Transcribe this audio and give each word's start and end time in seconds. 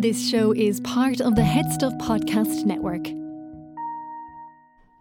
This 0.00 0.30
show 0.30 0.52
is 0.52 0.78
part 0.78 1.20
of 1.20 1.34
the 1.34 1.42
Headstuff 1.42 1.98
Podcast 1.98 2.64
Network. 2.64 3.08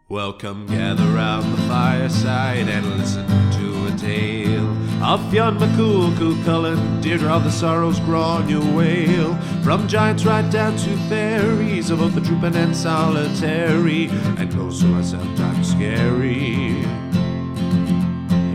Welcome, 0.09 0.65
gather 0.65 1.05
round 1.13 1.53
the 1.53 1.61
fireside 1.67 2.67
and 2.67 2.83
listen 2.97 3.27
to 3.27 3.93
a 3.93 3.95
tale 3.95 4.67
of 5.03 5.21
Fionn 5.29 5.59
McCool, 5.59 6.15
Chulainn, 6.15 6.99
Deirdre 7.03 7.29
of 7.29 7.43
the 7.43 7.51
Sorrows, 7.51 7.99
Gráinne 7.99 8.59
Mhaol. 8.59 9.63
From 9.63 9.87
giants 9.87 10.25
right 10.25 10.49
down 10.51 10.75
to 10.77 10.97
fairies, 11.07 11.91
of 11.91 11.99
both 11.99 12.15
the 12.15 12.21
trooping 12.21 12.55
and 12.55 12.75
solitary, 12.75 14.07
and 14.39 14.51
close 14.51 14.81
to 14.81 14.91
are 14.95 15.03
sometimes 15.03 15.69
scary. 15.73 16.73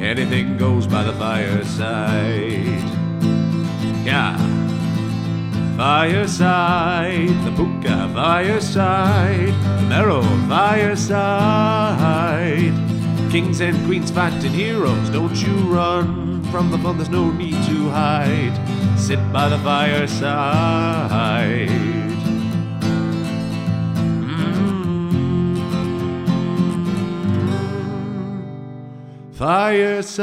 Anything 0.05 0.57
goes 0.57 0.89
by 0.89 1.05
the 1.05 1.13
fireside. 1.13 2.83
Yeah. 4.05 4.52
Fireside, 5.83 7.35
the 7.45 7.51
Puka 7.57 8.09
fireside, 8.15 9.49
the 9.49 9.87
Merrow 9.89 10.23
fireside. 10.49 12.31
Kings 13.33 13.61
and 13.61 13.85
queens 13.85 14.13
fighting 14.13 14.53
heroes, 14.53 15.11
don't 15.11 15.35
you 15.43 15.53
run 15.75 16.45
from 16.53 16.71
the 16.71 16.79
fun, 16.79 16.99
there's 16.99 17.09
no 17.09 17.33
need 17.33 17.61
to 17.65 17.91
hide. 17.91 18.57
Sit 18.97 19.19
by 19.33 19.49
the 19.49 19.59
fireside. 19.59 21.69
Mm. 24.23 25.59
Fireside. 29.33 30.23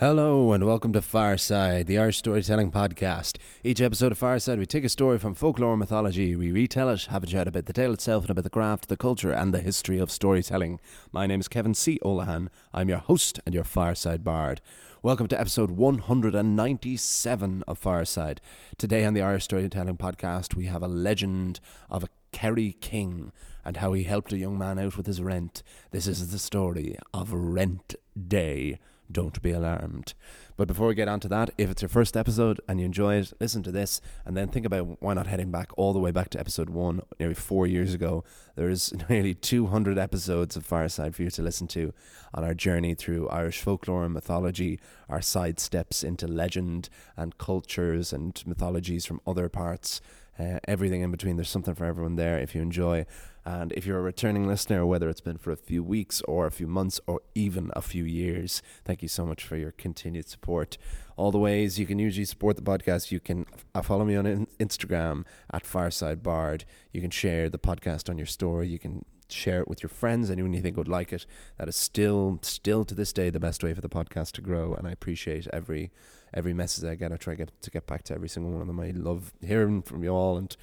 Hello 0.00 0.52
and 0.52 0.64
welcome 0.64 0.92
to 0.92 1.02
Fireside, 1.02 1.88
the 1.88 1.98
Irish 1.98 2.18
storytelling 2.18 2.70
podcast. 2.70 3.36
Each 3.64 3.80
episode 3.80 4.12
of 4.12 4.18
Fireside, 4.18 4.60
we 4.60 4.64
take 4.64 4.84
a 4.84 4.88
story 4.88 5.18
from 5.18 5.34
folklore 5.34 5.72
and 5.72 5.80
mythology, 5.80 6.36
we 6.36 6.52
retell 6.52 6.88
it, 6.90 7.06
have 7.06 7.24
a 7.24 7.26
chat 7.26 7.48
about 7.48 7.66
the 7.66 7.72
tale 7.72 7.92
itself 7.94 8.22
and 8.22 8.30
about 8.30 8.44
the 8.44 8.48
craft, 8.48 8.88
the 8.88 8.96
culture, 8.96 9.32
and 9.32 9.52
the 9.52 9.58
history 9.58 9.98
of 9.98 10.12
storytelling. 10.12 10.78
My 11.10 11.26
name 11.26 11.40
is 11.40 11.48
Kevin 11.48 11.74
C. 11.74 11.98
Olohan. 12.04 12.46
I'm 12.72 12.88
your 12.88 12.98
host 12.98 13.40
and 13.44 13.52
your 13.52 13.64
Fireside 13.64 14.22
Bard. 14.22 14.60
Welcome 15.02 15.26
to 15.26 15.40
episode 15.40 15.72
197 15.72 17.64
of 17.66 17.76
Fireside. 17.76 18.40
Today 18.76 19.04
on 19.04 19.14
the 19.14 19.22
Irish 19.22 19.42
Storytelling 19.42 19.96
Podcast, 19.96 20.54
we 20.54 20.66
have 20.66 20.84
a 20.84 20.86
legend 20.86 21.58
of 21.90 22.04
a 22.04 22.08
Kerry 22.30 22.76
king 22.80 23.32
and 23.64 23.78
how 23.78 23.94
he 23.94 24.04
helped 24.04 24.32
a 24.32 24.38
young 24.38 24.56
man 24.56 24.78
out 24.78 24.96
with 24.96 25.06
his 25.06 25.20
rent. 25.20 25.64
This 25.90 26.06
is 26.06 26.30
the 26.30 26.38
story 26.38 26.96
of 27.12 27.32
Rent 27.32 27.96
Day. 28.28 28.78
Don't 29.10 29.40
be 29.40 29.52
alarmed. 29.52 30.12
But 30.58 30.68
before 30.68 30.88
we 30.88 30.94
get 30.94 31.08
on 31.08 31.20
to 31.20 31.28
that, 31.28 31.50
if 31.56 31.70
it's 31.70 31.80
your 31.80 31.88
first 31.88 32.16
episode 32.16 32.60
and 32.68 32.78
you 32.78 32.84
enjoy 32.84 33.14
it, 33.14 33.32
listen 33.40 33.62
to 33.62 33.70
this 33.70 34.00
and 34.26 34.36
then 34.36 34.48
think 34.48 34.66
about 34.66 35.00
why 35.00 35.14
not 35.14 35.26
heading 35.26 35.50
back 35.50 35.70
all 35.78 35.92
the 35.92 35.98
way 35.98 36.10
back 36.10 36.28
to 36.30 36.40
episode 36.40 36.68
one, 36.68 37.00
nearly 37.18 37.34
four 37.34 37.66
years 37.66 37.94
ago. 37.94 38.22
There's 38.54 38.92
nearly 39.08 39.34
200 39.34 39.96
episodes 39.96 40.56
of 40.56 40.66
Fireside 40.66 41.14
for 41.14 41.22
you 41.22 41.30
to 41.30 41.42
listen 41.42 41.68
to 41.68 41.94
on 42.34 42.44
our 42.44 42.54
journey 42.54 42.94
through 42.94 43.28
Irish 43.28 43.60
folklore 43.60 44.04
and 44.04 44.12
mythology, 44.12 44.78
our 45.08 45.22
side 45.22 45.58
steps 45.58 46.04
into 46.04 46.26
legend 46.26 46.90
and 47.16 47.38
cultures 47.38 48.12
and 48.12 48.42
mythologies 48.46 49.06
from 49.06 49.20
other 49.26 49.48
parts. 49.48 50.02
Uh, 50.38 50.60
everything 50.68 51.00
in 51.00 51.10
between. 51.10 51.36
There's 51.36 51.48
something 51.48 51.74
for 51.74 51.84
everyone 51.84 52.14
there 52.14 52.38
if 52.38 52.54
you 52.54 52.62
enjoy. 52.62 53.06
And 53.44 53.72
if 53.72 53.86
you're 53.86 53.98
a 53.98 54.02
returning 54.02 54.46
listener, 54.46 54.86
whether 54.86 55.08
it's 55.08 55.20
been 55.20 55.38
for 55.38 55.50
a 55.50 55.56
few 55.56 55.82
weeks 55.82 56.20
or 56.28 56.46
a 56.46 56.50
few 56.50 56.66
months 56.68 57.00
or 57.06 57.22
even 57.34 57.70
a 57.74 57.82
few 57.82 58.04
years, 58.04 58.62
thank 58.84 59.02
you 59.02 59.08
so 59.08 59.26
much 59.26 59.42
for 59.42 59.56
your 59.56 59.72
continued 59.72 60.28
support. 60.28 60.78
All 61.16 61.32
the 61.32 61.38
ways 61.38 61.78
you 61.78 61.86
can 61.86 61.98
usually 61.98 62.26
support 62.26 62.56
the 62.56 62.62
podcast, 62.62 63.10
you 63.10 63.20
can 63.20 63.46
uh, 63.74 63.82
follow 63.82 64.04
me 64.04 64.16
on 64.16 64.26
in- 64.26 64.46
Instagram 64.60 65.24
at 65.50 65.66
Fireside 65.66 66.22
Bard. 66.22 66.64
You 66.92 67.00
can 67.00 67.10
share 67.10 67.48
the 67.48 67.58
podcast 67.58 68.08
on 68.08 68.18
your 68.18 68.26
story. 68.26 68.68
You 68.68 68.78
can 68.78 69.04
share 69.30 69.60
it 69.60 69.68
with 69.68 69.82
your 69.82 69.90
friends, 69.90 70.30
anyone 70.30 70.52
you 70.52 70.60
think 70.60 70.76
would 70.76 70.86
like 70.86 71.12
it. 71.12 71.26
That 71.56 71.68
is 71.68 71.76
still, 71.76 72.38
still 72.42 72.84
to 72.84 72.94
this 72.94 73.12
day, 73.12 73.30
the 73.30 73.40
best 73.40 73.64
way 73.64 73.74
for 73.74 73.80
the 73.80 73.88
podcast 73.88 74.32
to 74.32 74.40
grow. 74.40 74.74
And 74.74 74.86
I 74.86 74.92
appreciate 74.92 75.48
every 75.52 75.90
every 76.34 76.54
message 76.54 76.84
I 76.84 76.94
get. 76.94 77.12
I 77.12 77.16
try 77.16 77.34
get, 77.34 77.52
to 77.60 77.70
get 77.70 77.86
back 77.86 78.02
to 78.04 78.14
every 78.14 78.28
single 78.28 78.52
one 78.52 78.60
of 78.60 78.66
them. 78.66 78.80
I 78.80 78.90
love 78.90 79.32
hearing 79.40 79.82
from 79.82 80.02
you 80.02 80.10
all 80.10 80.36
and 80.36 80.56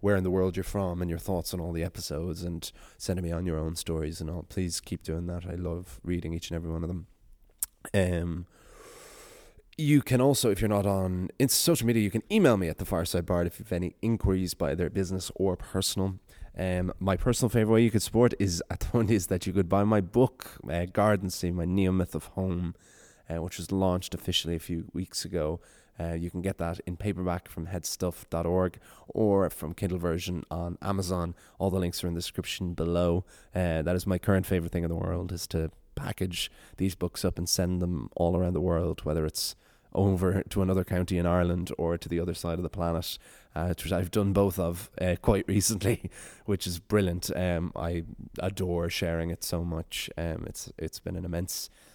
where 0.00 0.16
in 0.16 0.24
the 0.24 0.30
world 0.30 0.56
you're 0.56 0.64
from 0.64 1.00
and 1.00 1.08
your 1.08 1.18
thoughts 1.18 1.54
on 1.54 1.60
all 1.60 1.72
the 1.72 1.84
episodes 1.84 2.42
and 2.42 2.72
sending 2.98 3.24
me 3.24 3.30
on 3.30 3.46
your 3.46 3.58
own 3.58 3.76
stories 3.76 4.20
and 4.20 4.28
all. 4.28 4.44
Please 4.48 4.80
keep 4.80 5.02
doing 5.04 5.26
that. 5.26 5.46
I 5.46 5.54
love 5.54 6.00
reading 6.02 6.34
each 6.34 6.50
and 6.50 6.56
every 6.56 6.70
one 6.70 6.82
of 6.82 6.88
them. 6.88 7.06
Um, 7.94 8.46
you 9.78 10.02
can 10.02 10.20
also, 10.20 10.50
if 10.50 10.60
you're 10.60 10.68
not 10.68 10.86
on 10.86 11.30
in 11.38 11.48
social 11.48 11.86
media, 11.86 12.02
you 12.02 12.10
can 12.10 12.24
email 12.30 12.56
me 12.56 12.68
at 12.68 12.78
the 12.78 12.84
Fireside 12.84 13.24
Bard 13.24 13.46
if 13.46 13.58
you 13.58 13.64
have 13.64 13.72
any 13.72 13.94
inquiries 14.02 14.54
by 14.54 14.74
their 14.74 14.90
business 14.90 15.30
or 15.36 15.56
personal. 15.56 16.18
Um, 16.58 16.92
my 16.98 17.16
personal 17.16 17.48
favorite 17.48 17.72
way 17.72 17.82
you 17.82 17.90
could 17.90 18.02
support 18.02 18.34
is 18.38 18.62
at 18.70 18.80
the 18.80 18.88
moment 18.92 19.12
is 19.12 19.28
that 19.28 19.46
you 19.46 19.52
could 19.52 19.68
buy 19.68 19.84
my 19.84 20.00
book, 20.00 20.58
uh, 20.64 20.86
Gardensea, 20.86 21.54
my 21.54 21.64
Neo 21.64 21.92
Myth 21.92 22.14
of 22.14 22.26
Home, 22.26 22.74
uh, 23.30 23.42
which 23.42 23.58
was 23.58 23.72
launched 23.72 24.14
officially 24.14 24.56
a 24.56 24.60
few 24.60 24.86
weeks 24.92 25.24
ago. 25.24 25.60
Uh, 26.00 26.14
you 26.14 26.30
can 26.30 26.40
get 26.40 26.58
that 26.58 26.80
in 26.86 26.96
paperback 26.96 27.48
from 27.48 27.66
headstuff.org 27.66 28.78
or 29.08 29.50
from 29.50 29.74
Kindle 29.74 29.98
version 29.98 30.44
on 30.50 30.78
Amazon. 30.80 31.34
All 31.58 31.70
the 31.70 31.78
links 31.78 32.02
are 32.02 32.08
in 32.08 32.14
the 32.14 32.20
description 32.20 32.72
below. 32.74 33.24
Uh, 33.54 33.82
that 33.82 33.94
is 33.94 34.06
my 34.06 34.18
current 34.18 34.46
favorite 34.46 34.72
thing 34.72 34.84
in 34.84 34.90
the 34.90 34.96
world 34.96 35.32
is 35.32 35.46
to 35.48 35.70
package 35.94 36.50
these 36.78 36.94
books 36.94 37.24
up 37.24 37.38
and 37.38 37.48
send 37.48 37.82
them 37.82 38.08
all 38.16 38.36
around 38.36 38.54
the 38.54 38.60
world, 38.60 39.04
whether 39.04 39.26
it's 39.26 39.54
over 39.94 40.42
to 40.48 40.62
another 40.62 40.84
county 40.84 41.18
in 41.18 41.26
Ireland 41.26 41.70
or 41.76 41.98
to 41.98 42.08
the 42.08 42.18
other 42.18 42.34
side 42.34 42.58
of 42.58 42.62
the 42.62 42.70
planet, 42.70 43.18
uh, 43.54 43.68
which 43.68 43.92
I've 43.92 44.10
done 44.10 44.32
both 44.32 44.58
of 44.58 44.90
uh, 45.00 45.16
quite 45.20 45.44
recently, 45.48 46.10
which 46.46 46.66
is 46.66 46.78
brilliant. 46.78 47.30
Um, 47.36 47.72
I 47.76 48.04
adore 48.38 48.88
sharing 48.88 49.30
it 49.30 49.44
so 49.44 49.64
much. 49.64 50.08
Um, 50.16 50.44
it's 50.46 50.72
it's 50.78 50.98
been 50.98 51.16
an 51.16 51.24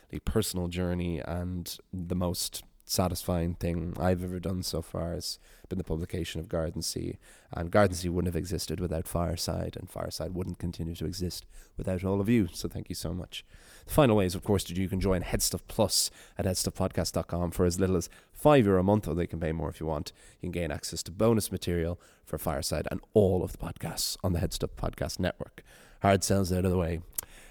immensely 0.10 0.20
personal 0.20 0.68
journey 0.68 1.20
and 1.20 1.78
the 1.94 2.16
most 2.16 2.64
satisfying 2.86 3.54
thing 3.54 3.94
I've 4.00 4.24
ever 4.24 4.40
done 4.40 4.64
so 4.64 4.82
far 4.82 5.12
has 5.12 5.40
been 5.68 5.78
the 5.78 5.84
publication 5.84 6.40
of 6.40 6.48
Gardensea. 6.48 7.18
And 7.52 7.70
Gardensea 7.70 8.10
wouldn't 8.10 8.34
have 8.34 8.40
existed 8.40 8.80
without 8.80 9.10
Fireside, 9.10 9.76
and 9.78 9.90
Fireside 9.90 10.34
wouldn't 10.34 10.60
continue 10.60 10.96
to 10.96 11.06
exist 11.06 11.46
without 11.76 12.06
all 12.06 12.22
of 12.22 12.30
you. 12.30 12.48
So 12.54 12.70
thank 12.70 12.88
you 12.88 12.96
so 12.96 13.14
much. 13.14 13.44
The 13.86 13.94
final 13.94 14.16
way 14.16 14.26
is, 14.26 14.36
of 14.36 14.44
course, 14.44 14.64
that 14.66 14.78
you 14.78 14.88
can 14.88 15.02
join 15.02 15.22
Headstuff 15.22 15.62
Plus 15.68 16.10
at 16.38 16.46
headstuffpodcast.com 16.46 17.52
for 17.52 17.66
as 17.66 17.78
little 17.78 17.98
as 17.98 18.10
five 18.32 18.66
euro 18.66 18.80
a 18.80 18.84
month, 18.84 19.06
or 19.06 19.16
they 19.16 19.28
can 19.28 19.42
pay 19.42 19.52
more 19.52 19.70
if 19.70 19.82
you 19.82 19.86
want. 19.86 20.14
You 20.40 20.48
can 20.48 20.52
gain 20.52 20.72
access 20.72 21.04
to 21.04 21.12
bonus 21.12 21.52
material 21.52 22.00
for 22.24 22.38
Fireside 22.38 22.88
and 22.90 23.02
all 23.14 23.44
of 23.44 23.52
the 23.52 23.58
podcasts 23.58 24.16
on 24.24 24.32
the 24.32 24.40
Headstuff 24.40 24.70
Podcast 24.78 25.20
Network. 25.20 25.62
Hard 26.02 26.24
sells 26.24 26.54
out 26.54 26.64
of 26.64 26.72
the 26.72 26.78
way. 26.78 27.02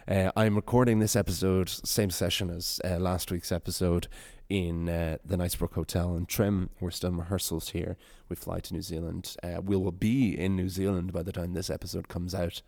Uh, 0.09 0.31
I'm 0.37 0.55
recording 0.55 1.01
this 1.01 1.17
episode, 1.17 1.69
same 1.69 2.11
session 2.11 2.49
as 2.49 2.81
uh, 2.85 2.99
last 2.99 3.33
week's 3.33 3.51
episode, 3.51 4.07
in 4.49 4.89
uh, 4.89 5.19
the 5.25 5.37
Knightsbrook 5.37 5.73
Hotel 5.73 6.15
in 6.15 6.27
Trim. 6.27 6.71
We're 6.79 6.93
still 6.93 7.11
in 7.11 7.17
rehearsals 7.17 7.71
here. 7.71 7.97
We 8.29 8.37
fly 8.37 8.61
to 8.61 8.73
New 8.73 8.83
Zealand. 8.83 9.35
Uh, 9.43 9.61
we 9.61 9.75
will 9.75 9.91
be 9.91 10.39
in 10.39 10.55
New 10.55 10.69
Zealand 10.69 11.13
by 11.13 11.25
the 11.25 11.33
time 11.33 11.55
this 11.55 11.71
episode 11.71 12.07
comes 12.07 12.37
out. 12.37 12.63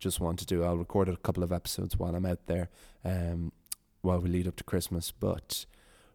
Just 0.00 0.18
want 0.18 0.40
to 0.40 0.46
do, 0.46 0.64
I'll 0.64 0.78
record 0.78 1.08
a 1.08 1.16
couple 1.16 1.44
of 1.44 1.52
episodes 1.52 1.96
while 1.96 2.16
I'm 2.16 2.26
out 2.26 2.46
there 2.46 2.70
um, 3.04 3.52
while 4.02 4.18
we 4.18 4.28
lead 4.28 4.48
up 4.48 4.56
to 4.56 4.64
Christmas, 4.64 5.12
but 5.12 5.66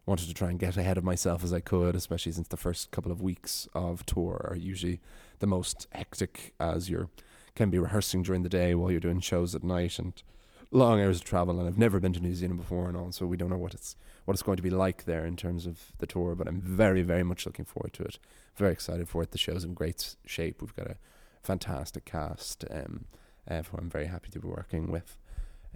wanted 0.04 0.28
to 0.28 0.34
try 0.34 0.50
and 0.50 0.58
get 0.58 0.76
ahead 0.76 0.98
of 0.98 1.04
myself 1.04 1.42
as 1.42 1.54
I 1.54 1.60
could, 1.60 1.96
especially 1.96 2.32
since 2.32 2.48
the 2.48 2.58
first 2.58 2.90
couple 2.90 3.10
of 3.10 3.22
weeks 3.22 3.66
of 3.72 4.04
tour 4.04 4.46
are 4.50 4.56
usually 4.56 5.00
the 5.38 5.46
most 5.46 5.86
hectic 5.92 6.52
as 6.60 6.90
you're 6.90 7.08
can 7.54 7.70
be 7.70 7.78
rehearsing 7.78 8.22
during 8.22 8.42
the 8.42 8.50
day 8.50 8.74
while 8.74 8.90
you're 8.90 9.00
doing 9.00 9.20
shows 9.20 9.54
at 9.54 9.64
night 9.64 9.98
and 9.98 10.22
long 10.70 11.00
hours 11.00 11.18
of 11.18 11.24
travel 11.24 11.58
and 11.58 11.68
I've 11.68 11.78
never 11.78 12.00
been 12.00 12.12
to 12.14 12.20
New 12.20 12.34
Zealand 12.34 12.58
before 12.58 12.88
and 12.88 12.96
all 12.96 13.12
so 13.12 13.26
we 13.26 13.36
don't 13.36 13.50
know 13.50 13.56
what 13.56 13.74
it's 13.74 13.96
what 14.24 14.34
it's 14.34 14.42
going 14.42 14.56
to 14.56 14.62
be 14.62 14.70
like 14.70 15.04
there 15.04 15.24
in 15.24 15.36
terms 15.36 15.66
of 15.66 15.92
the 15.98 16.06
tour 16.06 16.34
but 16.34 16.48
I'm 16.48 16.60
very 16.60 17.02
very 17.02 17.22
much 17.22 17.46
looking 17.46 17.64
forward 17.64 17.92
to 17.94 18.02
it. 18.02 18.18
Very 18.56 18.72
excited 18.72 19.08
for 19.08 19.22
it. 19.22 19.30
The 19.30 19.38
show's 19.38 19.64
in 19.64 19.74
great 19.74 20.16
shape. 20.24 20.60
We've 20.60 20.74
got 20.74 20.88
a 20.88 20.96
fantastic 21.42 22.04
cast 22.04 22.64
um, 22.70 23.04
uh, 23.48 23.62
who 23.62 23.78
I'm 23.78 23.90
very 23.90 24.06
happy 24.06 24.30
to 24.30 24.40
be 24.40 24.48
working 24.48 24.90
with. 24.90 25.18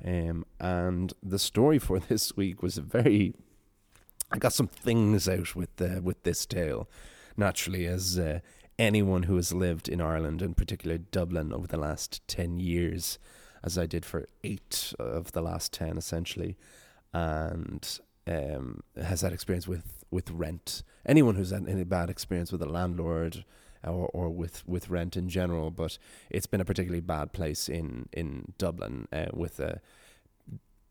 Um, 0.04 0.44
and 0.58 1.12
the 1.22 1.38
story 1.38 1.78
for 1.78 1.98
this 2.08 2.36
week 2.36 2.62
was 2.62 2.76
a 2.78 2.82
very 2.82 3.34
I 4.32 4.38
got 4.38 4.52
some 4.52 4.68
things 4.68 5.28
out 5.28 5.56
with 5.56 5.80
uh, 5.80 6.00
with 6.02 6.22
this 6.22 6.46
tale 6.46 6.88
naturally 7.36 7.86
as 7.86 8.18
uh, 8.18 8.40
anyone 8.78 9.24
who 9.24 9.36
has 9.36 9.52
lived 9.52 9.88
in 9.88 10.00
Ireland 10.00 10.42
in 10.42 10.54
particular 10.54 10.98
Dublin 10.98 11.52
over 11.52 11.66
the 11.66 11.76
last 11.76 12.26
10 12.28 12.60
years 12.60 13.18
as 13.62 13.76
I 13.78 13.86
did 13.86 14.04
for 14.04 14.28
eight 14.42 14.92
of 14.98 15.32
the 15.32 15.42
last 15.42 15.72
10 15.72 15.98
essentially 15.98 16.56
and 17.12 18.00
um, 18.26 18.82
has 19.02 19.20
that 19.20 19.32
experience 19.32 19.66
with, 19.66 20.04
with 20.10 20.30
rent. 20.30 20.82
Anyone 21.06 21.34
who's 21.34 21.50
had 21.50 21.68
any 21.68 21.84
bad 21.84 22.10
experience 22.10 22.52
with 22.52 22.62
a 22.62 22.68
landlord 22.68 23.44
or, 23.84 24.08
or 24.12 24.28
with, 24.28 24.66
with 24.68 24.90
rent 24.90 25.16
in 25.16 25.28
general, 25.28 25.70
but 25.70 25.98
it's 26.28 26.46
been 26.46 26.60
a 26.60 26.64
particularly 26.64 27.00
bad 27.00 27.32
place 27.32 27.68
in, 27.68 28.08
in 28.12 28.52
Dublin 28.58 29.08
uh, 29.12 29.26
with 29.32 29.58
a 29.58 29.80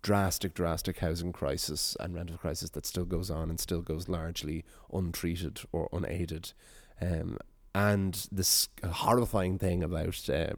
drastic, 0.01 0.53
drastic 0.53 0.99
housing 0.99 1.31
crisis 1.31 1.95
and 1.99 2.15
rental 2.15 2.37
crisis 2.37 2.69
that 2.71 2.85
still 2.85 3.05
goes 3.05 3.29
on 3.29 3.49
and 3.49 3.59
still 3.59 3.81
goes 3.81 4.07
largely 4.07 4.63
untreated 4.91 5.59
or 5.71 5.89
unaided. 5.91 6.53
Um, 7.01 7.37
and 7.75 8.27
this 8.31 8.69
horrifying 8.83 9.59
thing 9.59 9.83
about 9.83 10.29
uh, 10.29 10.53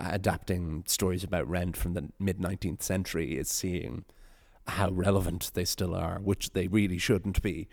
adapting 0.00 0.84
stories 0.86 1.24
about 1.24 1.48
rent 1.48 1.76
from 1.76 1.94
the 1.94 2.08
mid 2.18 2.38
19th 2.38 2.82
century 2.82 3.38
is 3.38 3.48
seeing 3.48 4.04
how 4.66 4.90
relevant 4.90 5.50
they 5.54 5.64
still 5.64 5.94
are, 5.94 6.18
which 6.18 6.52
they 6.52 6.68
really 6.68 6.98
shouldn't 6.98 7.42
be. 7.42 7.68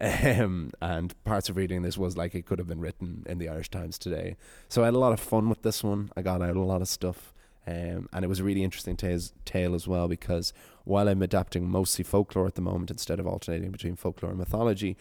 Um, 0.00 0.72
and 0.80 1.14
parts 1.22 1.48
of 1.48 1.56
reading 1.56 1.82
this 1.82 1.96
was 1.96 2.16
like 2.16 2.34
it 2.34 2.44
could 2.44 2.58
have 2.58 2.66
been 2.66 2.80
written 2.80 3.24
in 3.26 3.38
the 3.38 3.48
Irish 3.48 3.70
Times 3.70 3.98
today. 3.98 4.36
So 4.68 4.82
I 4.82 4.86
had 4.86 4.94
a 4.94 4.98
lot 4.98 5.12
of 5.12 5.20
fun 5.20 5.48
with 5.48 5.62
this 5.62 5.84
one. 5.84 6.10
I 6.16 6.22
got 6.22 6.42
out 6.42 6.56
a 6.56 6.60
lot 6.60 6.82
of 6.82 6.88
stuff. 6.88 7.32
Um, 7.64 8.08
and 8.12 8.24
it 8.24 8.28
was 8.28 8.40
a 8.40 8.44
really 8.44 8.64
interesting 8.64 8.96
tale 8.96 9.74
as 9.74 9.86
well 9.86 10.08
because 10.08 10.52
while 10.84 11.08
I'm 11.08 11.22
adapting 11.22 11.70
mostly 11.70 12.02
folklore 12.02 12.48
at 12.48 12.56
the 12.56 12.60
moment 12.60 12.90
instead 12.90 13.20
of 13.20 13.26
alternating 13.28 13.70
between 13.70 13.94
folklore 13.94 14.32
and 14.32 14.38
mythology, 14.40 14.96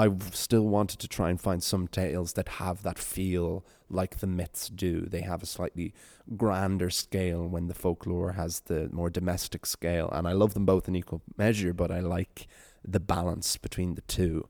I 0.00 0.08
still 0.30 0.66
wanted 0.66 0.98
to 1.00 1.08
try 1.08 1.28
and 1.28 1.38
find 1.38 1.62
some 1.62 1.86
tales 1.86 2.32
that 2.32 2.48
have 2.48 2.82
that 2.84 2.98
feel 2.98 3.66
like 3.90 4.20
the 4.20 4.26
myths 4.26 4.70
do. 4.70 5.02
They 5.02 5.20
have 5.20 5.42
a 5.42 5.46
slightly 5.46 5.92
grander 6.38 6.88
scale 6.88 7.46
when 7.46 7.68
the 7.68 7.74
folklore 7.74 8.32
has 8.32 8.60
the 8.60 8.88
more 8.92 9.10
domestic 9.10 9.66
scale. 9.66 10.08
And 10.10 10.26
I 10.26 10.32
love 10.32 10.54
them 10.54 10.64
both 10.64 10.88
in 10.88 10.96
equal 10.96 11.20
measure, 11.36 11.74
but 11.74 11.90
I 11.90 12.00
like 12.00 12.46
the 12.82 12.98
balance 12.98 13.58
between 13.58 13.94
the 13.94 14.00
two. 14.00 14.48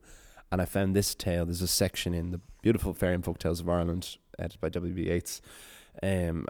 And 0.53 0.61
I 0.61 0.65
found 0.65 0.95
this 0.95 1.13
tale, 1.13 1.45
there's 1.45 1.61
a 1.61 1.67
section 1.67 2.13
in 2.13 2.31
the 2.31 2.39
beautiful 2.61 2.93
Fairy 2.93 3.15
and 3.15 3.25
Folk 3.25 3.39
Tales 3.39 3.59
of 3.59 3.67
Ireland, 3.67 4.15
edited 4.39 4.61
by 4.61 4.69
W.B. 4.69 5.03
Yeats, 5.03 5.41
um, 6.01 6.47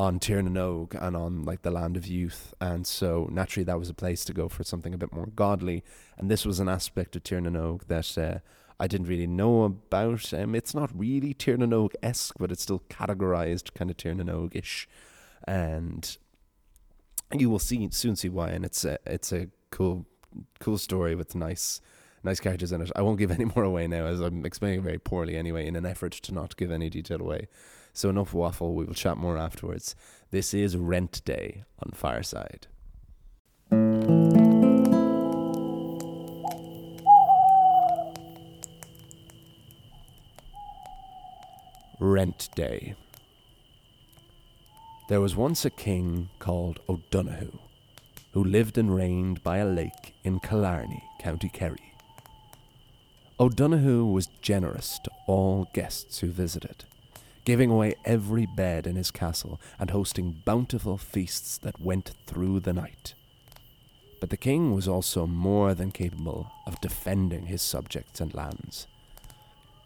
on 0.00 0.18
Tir 0.18 0.40
na 0.40 0.48
nÓg 0.48 0.94
and 0.98 1.14
on 1.14 1.42
like 1.42 1.60
the 1.60 1.70
land 1.70 1.94
of 1.94 2.06
youth. 2.06 2.54
And 2.58 2.86
so 2.86 3.28
naturally 3.30 3.64
that 3.64 3.78
was 3.78 3.90
a 3.90 3.94
place 3.94 4.24
to 4.24 4.32
go 4.32 4.48
for 4.48 4.64
something 4.64 4.94
a 4.94 4.98
bit 4.98 5.12
more 5.12 5.26
godly. 5.26 5.84
And 6.16 6.30
this 6.30 6.46
was 6.46 6.58
an 6.58 6.70
aspect 6.70 7.16
of 7.16 7.22
Tir 7.22 7.38
na 7.38 7.50
nÓg 7.50 7.86
that 7.88 8.16
uh, 8.16 8.38
I 8.80 8.86
didn't 8.86 9.08
really 9.08 9.26
know 9.26 9.64
about. 9.64 10.32
Um, 10.32 10.54
it's 10.54 10.74
not 10.74 10.90
really 10.98 11.34
Tir 11.34 11.58
na 11.58 11.66
nÓg 11.66 11.92
esque, 12.02 12.36
but 12.38 12.50
it's 12.50 12.62
still 12.62 12.82
categorized 12.88 13.74
kind 13.74 13.90
of 13.90 13.98
Tir 13.98 14.14
na 14.14 14.24
nÓg 14.24 14.56
ish. 14.56 14.88
And 15.44 16.16
you 17.36 17.50
will 17.50 17.58
see 17.58 17.86
soon 17.92 18.16
see 18.16 18.30
why. 18.30 18.48
And 18.48 18.64
it's 18.64 18.86
a 18.86 18.96
it's 19.04 19.32
a 19.32 19.48
cool 19.70 20.06
cool 20.60 20.78
story 20.78 21.14
with 21.14 21.34
nice 21.34 21.82
nice 22.24 22.40
characters 22.40 22.72
in 22.72 22.80
it. 22.80 22.90
I 22.96 23.02
won't 23.02 23.18
give 23.18 23.30
any 23.38 23.44
more 23.44 23.64
away 23.64 23.86
now, 23.86 24.06
as 24.06 24.20
I'm 24.20 24.46
explaining 24.46 24.82
very 24.82 24.98
poorly 24.98 25.36
anyway, 25.36 25.66
in 25.66 25.76
an 25.76 25.84
effort 25.84 26.12
to 26.12 26.32
not 26.32 26.56
give 26.56 26.70
any 26.70 26.88
detail 26.88 27.20
away. 27.20 27.48
So 27.92 28.08
enough 28.08 28.32
waffle. 28.32 28.74
We 28.74 28.84
will 28.84 28.94
chat 28.94 29.16
more 29.16 29.36
afterwards. 29.36 29.94
This 30.30 30.54
is 30.54 30.76
Rent 30.76 31.24
Day 31.24 31.64
on 31.82 31.92
Fireside. 31.92 32.66
Rent 42.00 42.48
Day. 42.54 42.94
There 45.08 45.20
was 45.20 45.36
once 45.36 45.64
a 45.64 45.70
king 45.70 46.30
called 46.38 46.78
O'Donoghue, 46.88 47.58
who 48.32 48.44
lived 48.44 48.78
and 48.78 48.94
reigned 48.94 49.42
by 49.42 49.58
a 49.58 49.66
lake 49.66 50.14
in 50.22 50.38
Killarney, 50.40 51.02
County 51.20 51.48
Kerry. 51.48 51.94
O'Donoghue 53.40 54.04
was 54.04 54.28
generous 54.40 55.00
to 55.02 55.10
all 55.26 55.68
guests 55.74 56.20
who 56.20 56.28
visited 56.28 56.84
giving 57.44 57.70
away 57.70 57.94
every 58.04 58.46
bed 58.46 58.86
in 58.86 58.96
his 58.96 59.10
castle 59.10 59.60
and 59.78 59.90
hosting 59.90 60.42
bountiful 60.44 60.98
feasts 60.98 61.58
that 61.58 61.80
went 61.80 62.12
through 62.26 62.60
the 62.60 62.72
night. 62.72 63.14
But 64.20 64.30
the 64.30 64.36
king 64.36 64.74
was 64.74 64.86
also 64.86 65.26
more 65.26 65.74
than 65.74 65.90
capable 65.90 66.52
of 66.66 66.80
defending 66.80 67.46
his 67.46 67.62
subjects 67.62 68.20
and 68.20 68.34
lands. 68.34 68.86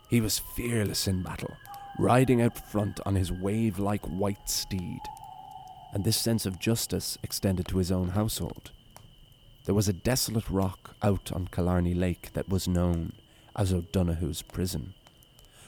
He 0.08 0.20
was 0.20 0.38
fearless 0.38 1.06
in 1.06 1.22
battle, 1.22 1.56
riding 1.98 2.42
out 2.42 2.58
front 2.70 3.00
on 3.06 3.14
his 3.14 3.30
wave 3.30 3.78
like 3.78 4.04
white 4.06 4.48
steed, 4.48 5.00
and 5.92 6.04
this 6.04 6.16
sense 6.16 6.46
of 6.46 6.58
justice 6.58 7.16
extended 7.22 7.68
to 7.68 7.78
his 7.78 7.92
own 7.92 8.10
household. 8.10 8.72
There 9.64 9.74
was 9.74 9.88
a 9.88 9.92
desolate 9.92 10.50
rock 10.50 10.96
out 11.02 11.32
on 11.32 11.48
Killarney 11.48 11.94
Lake 11.94 12.32
that 12.34 12.48
was 12.48 12.68
known 12.68 13.12
as 13.56 13.72
O'Donoghue's 13.72 14.42
prison, 14.42 14.94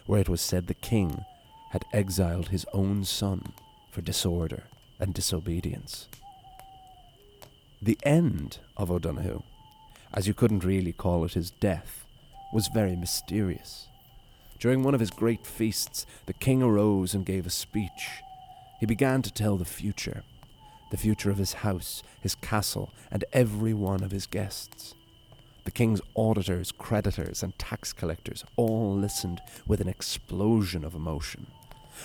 where 0.06 0.20
it 0.20 0.28
was 0.28 0.40
said 0.40 0.66
the 0.66 0.74
king 0.74 1.24
had 1.76 1.84
exiled 1.92 2.48
his 2.48 2.64
own 2.72 3.04
son 3.04 3.52
for 3.90 4.00
disorder 4.00 4.62
and 4.98 5.12
disobedience. 5.12 6.08
The 7.82 7.98
end 8.02 8.60
of 8.78 8.90
O'Donoghue, 8.90 9.42
as 10.14 10.26
you 10.26 10.32
couldn't 10.32 10.64
really 10.64 10.94
call 10.94 11.22
it 11.26 11.34
his 11.34 11.50
death, 11.50 12.06
was 12.50 12.68
very 12.68 12.96
mysterious. 12.96 13.88
During 14.58 14.82
one 14.82 14.94
of 14.94 15.00
his 15.00 15.10
great 15.10 15.46
feasts, 15.46 16.06
the 16.24 16.32
king 16.32 16.62
arose 16.62 17.12
and 17.12 17.26
gave 17.26 17.46
a 17.46 17.50
speech. 17.50 18.22
He 18.80 18.86
began 18.86 19.20
to 19.20 19.30
tell 19.30 19.58
the 19.58 19.66
future 19.66 20.22
the 20.90 20.96
future 20.96 21.30
of 21.30 21.36
his 21.36 21.52
house, 21.52 22.02
his 22.22 22.36
castle, 22.36 22.90
and 23.10 23.22
every 23.34 23.74
one 23.74 24.02
of 24.02 24.12
his 24.12 24.24
guests. 24.24 24.94
The 25.64 25.72
king's 25.72 26.00
auditors, 26.14 26.72
creditors, 26.72 27.42
and 27.42 27.58
tax 27.58 27.92
collectors 27.92 28.44
all 28.56 28.94
listened 28.94 29.42
with 29.66 29.80
an 29.82 29.88
explosion 29.88 30.82
of 30.84 30.94
emotion. 30.94 31.48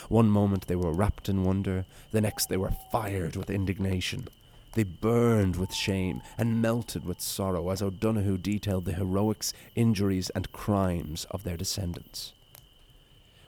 One 0.09 0.29
moment 0.29 0.67
they 0.67 0.75
were 0.75 0.93
wrapped 0.93 1.29
in 1.29 1.43
wonder, 1.43 1.85
the 2.11 2.21
next 2.21 2.49
they 2.49 2.57
were 2.57 2.73
fired 2.91 3.35
with 3.35 3.49
indignation. 3.49 4.27
They 4.73 4.83
burned 4.83 5.57
with 5.57 5.73
shame 5.73 6.21
and 6.37 6.61
melted 6.61 7.05
with 7.05 7.19
sorrow 7.19 7.69
as 7.69 7.81
O'Donoghue 7.81 8.37
detailed 8.37 8.85
the 8.85 8.93
heroics, 8.93 9.53
injuries, 9.75 10.29
and 10.29 10.51
crimes 10.51 11.25
of 11.31 11.43
their 11.43 11.57
descendants. 11.57 12.33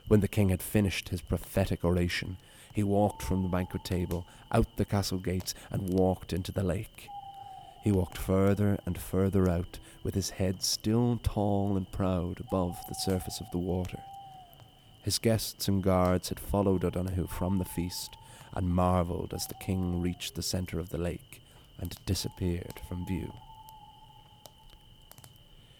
When 0.06 0.20
the 0.20 0.28
king 0.28 0.50
had 0.50 0.62
finished 0.62 1.08
his 1.08 1.22
prophetic 1.22 1.82
oration, 1.82 2.36
he 2.74 2.82
walked 2.82 3.22
from 3.22 3.42
the 3.42 3.48
banquet 3.48 3.84
table, 3.84 4.26
out 4.52 4.66
the 4.76 4.84
castle 4.84 5.18
gates, 5.18 5.54
and 5.70 5.94
walked 5.94 6.32
into 6.32 6.52
the 6.52 6.62
lake. 6.62 7.08
He 7.82 7.92
walked 7.92 8.18
further 8.18 8.78
and 8.84 8.98
further 8.98 9.48
out, 9.48 9.78
with 10.02 10.14
his 10.14 10.30
head 10.30 10.62
still 10.62 11.18
tall 11.22 11.76
and 11.76 11.90
proud 11.90 12.40
above 12.40 12.76
the 12.88 12.94
surface 12.94 13.40
of 13.40 13.50
the 13.50 13.58
water. 13.58 14.00
His 15.04 15.18
guests 15.18 15.68
and 15.68 15.82
guards 15.82 16.30
had 16.30 16.40
followed 16.40 16.82
O'Donoghue 16.82 17.26
from 17.26 17.58
the 17.58 17.66
feast 17.66 18.16
and 18.54 18.74
marvelled 18.74 19.34
as 19.34 19.46
the 19.46 19.54
king 19.54 20.00
reached 20.00 20.34
the 20.34 20.42
centre 20.42 20.78
of 20.78 20.88
the 20.88 20.98
lake 20.98 21.42
and 21.78 21.94
disappeared 22.06 22.80
from 22.88 23.04
view. 23.04 23.30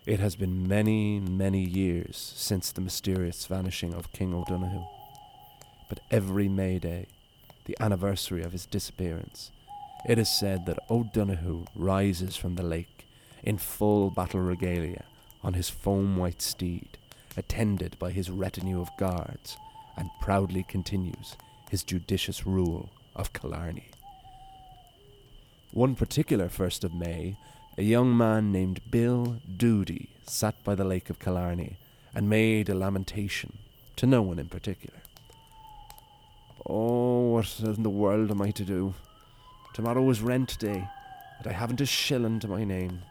It 0.05 0.21
has 0.21 0.37
been 0.37 0.69
many, 0.69 1.19
many 1.21 1.65
years 1.65 2.35
since 2.37 2.71
the 2.71 2.83
mysterious 2.83 3.47
vanishing 3.47 3.95
of 3.95 4.13
King 4.13 4.35
O'Donoghue, 4.35 4.85
but 5.89 6.01
every 6.11 6.47
May 6.47 6.79
Day, 6.79 7.07
the 7.65 7.77
anniversary 7.81 8.43
of 8.43 8.53
his 8.53 8.67
disappearance, 8.67 9.51
it 10.07 10.19
is 10.19 10.29
said 10.29 10.67
that 10.67 10.81
O'Donoghue 10.91 11.65
rises 11.75 12.37
from 12.37 12.57
the 12.57 12.63
lake 12.63 13.07
in 13.43 13.57
full 13.57 14.11
battle 14.11 14.41
regalia 14.41 15.05
on 15.43 15.55
his 15.55 15.71
foam 15.71 16.19
white 16.19 16.43
steed, 16.43 16.99
attended 17.37 17.99
by 17.99 18.11
his 18.11 18.31
retinue 18.31 18.81
of 18.81 18.97
guards, 18.99 19.57
and 19.97 20.11
proudly 20.21 20.63
continues 20.63 21.37
his 21.71 21.83
judicious 21.83 22.47
rule 22.47 22.91
of 23.15 23.33
Killarney. 23.33 23.91
One 25.73 25.95
particular 25.95 26.49
first 26.49 26.85
of 26.85 26.95
May, 26.95 27.37
a 27.77 27.83
young 27.83 28.17
man 28.17 28.53
named 28.53 28.81
Bill 28.91 29.41
Doody 29.57 30.11
sat 30.27 30.63
by 30.63 30.75
the 30.75 30.85
lake 30.85 31.11
of 31.11 31.19
Killarney 31.19 31.79
and 32.15 32.31
made 32.31 32.69
a 32.69 32.75
lamentation 32.75 33.59
to 33.97 34.07
no 34.07 34.23
one 34.23 34.39
in 34.39 34.49
particular. 34.49 35.01
Oh, 36.67 37.33
what 37.33 37.59
in 37.61 37.83
the 37.83 37.91
world 37.91 38.31
am 38.31 38.41
I 38.41 38.53
to 38.53 38.65
do? 38.65 38.95
Tomorrow 39.75 40.09
is 40.11 40.23
rent 40.23 40.59
day, 40.59 40.89
and 41.39 41.47
I 41.47 41.53
haven't 41.53 41.81
a 41.81 41.87
shilling 41.87 42.39
to 42.41 42.49
my 42.49 42.63
name. 42.63 43.03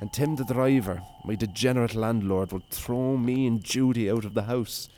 And 0.00 0.12
Tim 0.12 0.36
the 0.36 0.44
driver, 0.44 1.02
my 1.24 1.34
degenerate 1.34 1.94
landlord, 1.94 2.52
will 2.52 2.62
throw 2.70 3.16
me 3.16 3.46
and 3.46 3.62
Judy 3.62 4.10
out 4.10 4.24
of 4.24 4.34
the 4.34 4.42
house. 4.42 4.88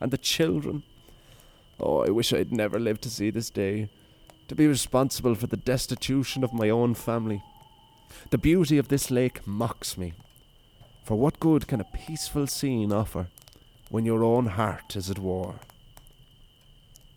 And 0.00 0.10
the 0.10 0.18
children. 0.18 0.82
Oh, 1.80 2.04
I 2.04 2.10
wish 2.10 2.32
I'd 2.32 2.52
never 2.52 2.78
lived 2.78 3.02
to 3.02 3.10
see 3.10 3.30
this 3.30 3.50
day. 3.50 3.88
To 4.48 4.54
be 4.54 4.66
responsible 4.66 5.34
for 5.34 5.46
the 5.46 5.56
destitution 5.56 6.44
of 6.44 6.52
my 6.52 6.70
own 6.70 6.94
family. 6.94 7.42
The 8.30 8.38
beauty 8.38 8.78
of 8.78 8.88
this 8.88 9.10
lake 9.10 9.46
mocks 9.46 9.96
me. 9.96 10.12
For 11.04 11.16
what 11.16 11.40
good 11.40 11.66
can 11.66 11.80
a 11.80 11.84
peaceful 11.84 12.46
scene 12.46 12.92
offer 12.92 13.28
when 13.90 14.06
your 14.06 14.24
own 14.24 14.46
heart 14.46 14.96
is 14.96 15.10
at 15.10 15.18
war? 15.18 15.56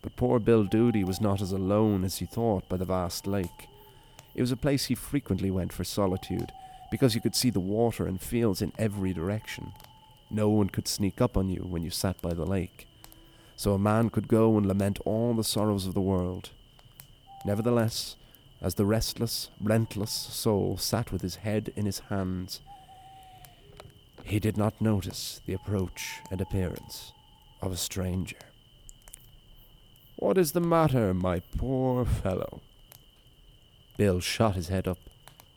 But 0.02 0.16
poor 0.16 0.38
Bill 0.38 0.64
Doody 0.64 1.04
was 1.04 1.20
not 1.20 1.40
as 1.40 1.52
alone 1.52 2.04
as 2.04 2.18
he 2.18 2.26
thought 2.26 2.68
by 2.68 2.76
the 2.76 2.84
vast 2.84 3.26
lake. 3.26 3.68
It 4.34 4.40
was 4.40 4.52
a 4.52 4.56
place 4.56 4.86
he 4.86 4.94
frequently 4.94 5.50
went 5.50 5.72
for 5.72 5.84
solitude, 5.84 6.52
because 6.90 7.14
you 7.14 7.20
could 7.20 7.36
see 7.36 7.50
the 7.50 7.60
water 7.60 8.06
and 8.06 8.20
fields 8.20 8.62
in 8.62 8.72
every 8.78 9.12
direction. 9.12 9.72
No 10.30 10.48
one 10.48 10.68
could 10.68 10.88
sneak 10.88 11.20
up 11.20 11.36
on 11.36 11.48
you 11.48 11.60
when 11.60 11.82
you 11.82 11.90
sat 11.90 12.20
by 12.20 12.34
the 12.34 12.44
lake. 12.44 12.86
So 13.56 13.72
a 13.72 13.78
man 13.78 14.10
could 14.10 14.28
go 14.28 14.56
and 14.56 14.66
lament 14.66 14.98
all 15.04 15.34
the 15.34 15.44
sorrows 15.44 15.86
of 15.86 15.94
the 15.94 16.00
world. 16.00 16.50
Nevertheless, 17.44 18.16
as 18.60 18.74
the 18.74 18.86
restless, 18.86 19.50
relentless 19.60 20.10
soul 20.10 20.76
sat 20.76 21.12
with 21.12 21.22
his 21.22 21.36
head 21.36 21.72
in 21.76 21.86
his 21.86 22.00
hands. 22.10 22.60
He 24.24 24.38
did 24.38 24.56
not 24.56 24.80
notice 24.80 25.40
the 25.46 25.54
approach 25.54 26.20
and 26.30 26.40
appearance 26.40 27.12
of 27.62 27.72
a 27.72 27.76
stranger. 27.76 28.36
What 30.16 30.36
is 30.36 30.52
the 30.52 30.60
matter, 30.60 31.14
my 31.14 31.40
poor 31.56 32.04
fellow? 32.04 32.60
Bill 33.96 34.20
shot 34.20 34.56
his 34.56 34.68
head 34.68 34.86
up, 34.86 34.98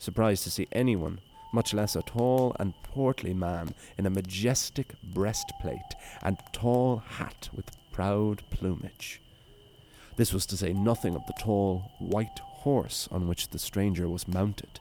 surprised 0.01 0.43
to 0.43 0.49
see 0.49 0.67
anyone, 0.71 1.19
much 1.53 1.73
less 1.73 1.95
a 1.95 2.01
tall 2.01 2.55
and 2.59 2.73
portly 2.81 3.33
man 3.33 3.69
in 3.97 4.07
a 4.07 4.09
majestic 4.09 4.95
breastplate 5.13 5.93
and 6.23 6.37
tall 6.51 6.97
hat 6.97 7.49
with 7.53 7.69
proud 7.91 8.41
plumage. 8.49 9.21
This 10.15 10.33
was 10.33 10.47
to 10.47 10.57
say 10.57 10.73
nothing 10.73 11.15
of 11.15 11.25
the 11.27 11.33
tall, 11.39 11.91
white 11.99 12.39
horse 12.39 13.07
on 13.11 13.27
which 13.27 13.49
the 13.49 13.59
stranger 13.59 14.09
was 14.09 14.27
mounted. 14.27 14.79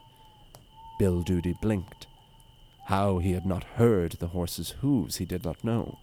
Bill 0.97 1.21
Doody 1.21 1.55
blinked. 1.61 2.07
How 2.85 3.19
he 3.19 3.33
had 3.33 3.45
not 3.45 3.63
heard 3.75 4.13
the 4.13 4.27
horse's 4.27 4.71
hoofs 4.81 5.17
he 5.17 5.25
did 5.25 5.45
not 5.45 5.63
know. 5.63 5.99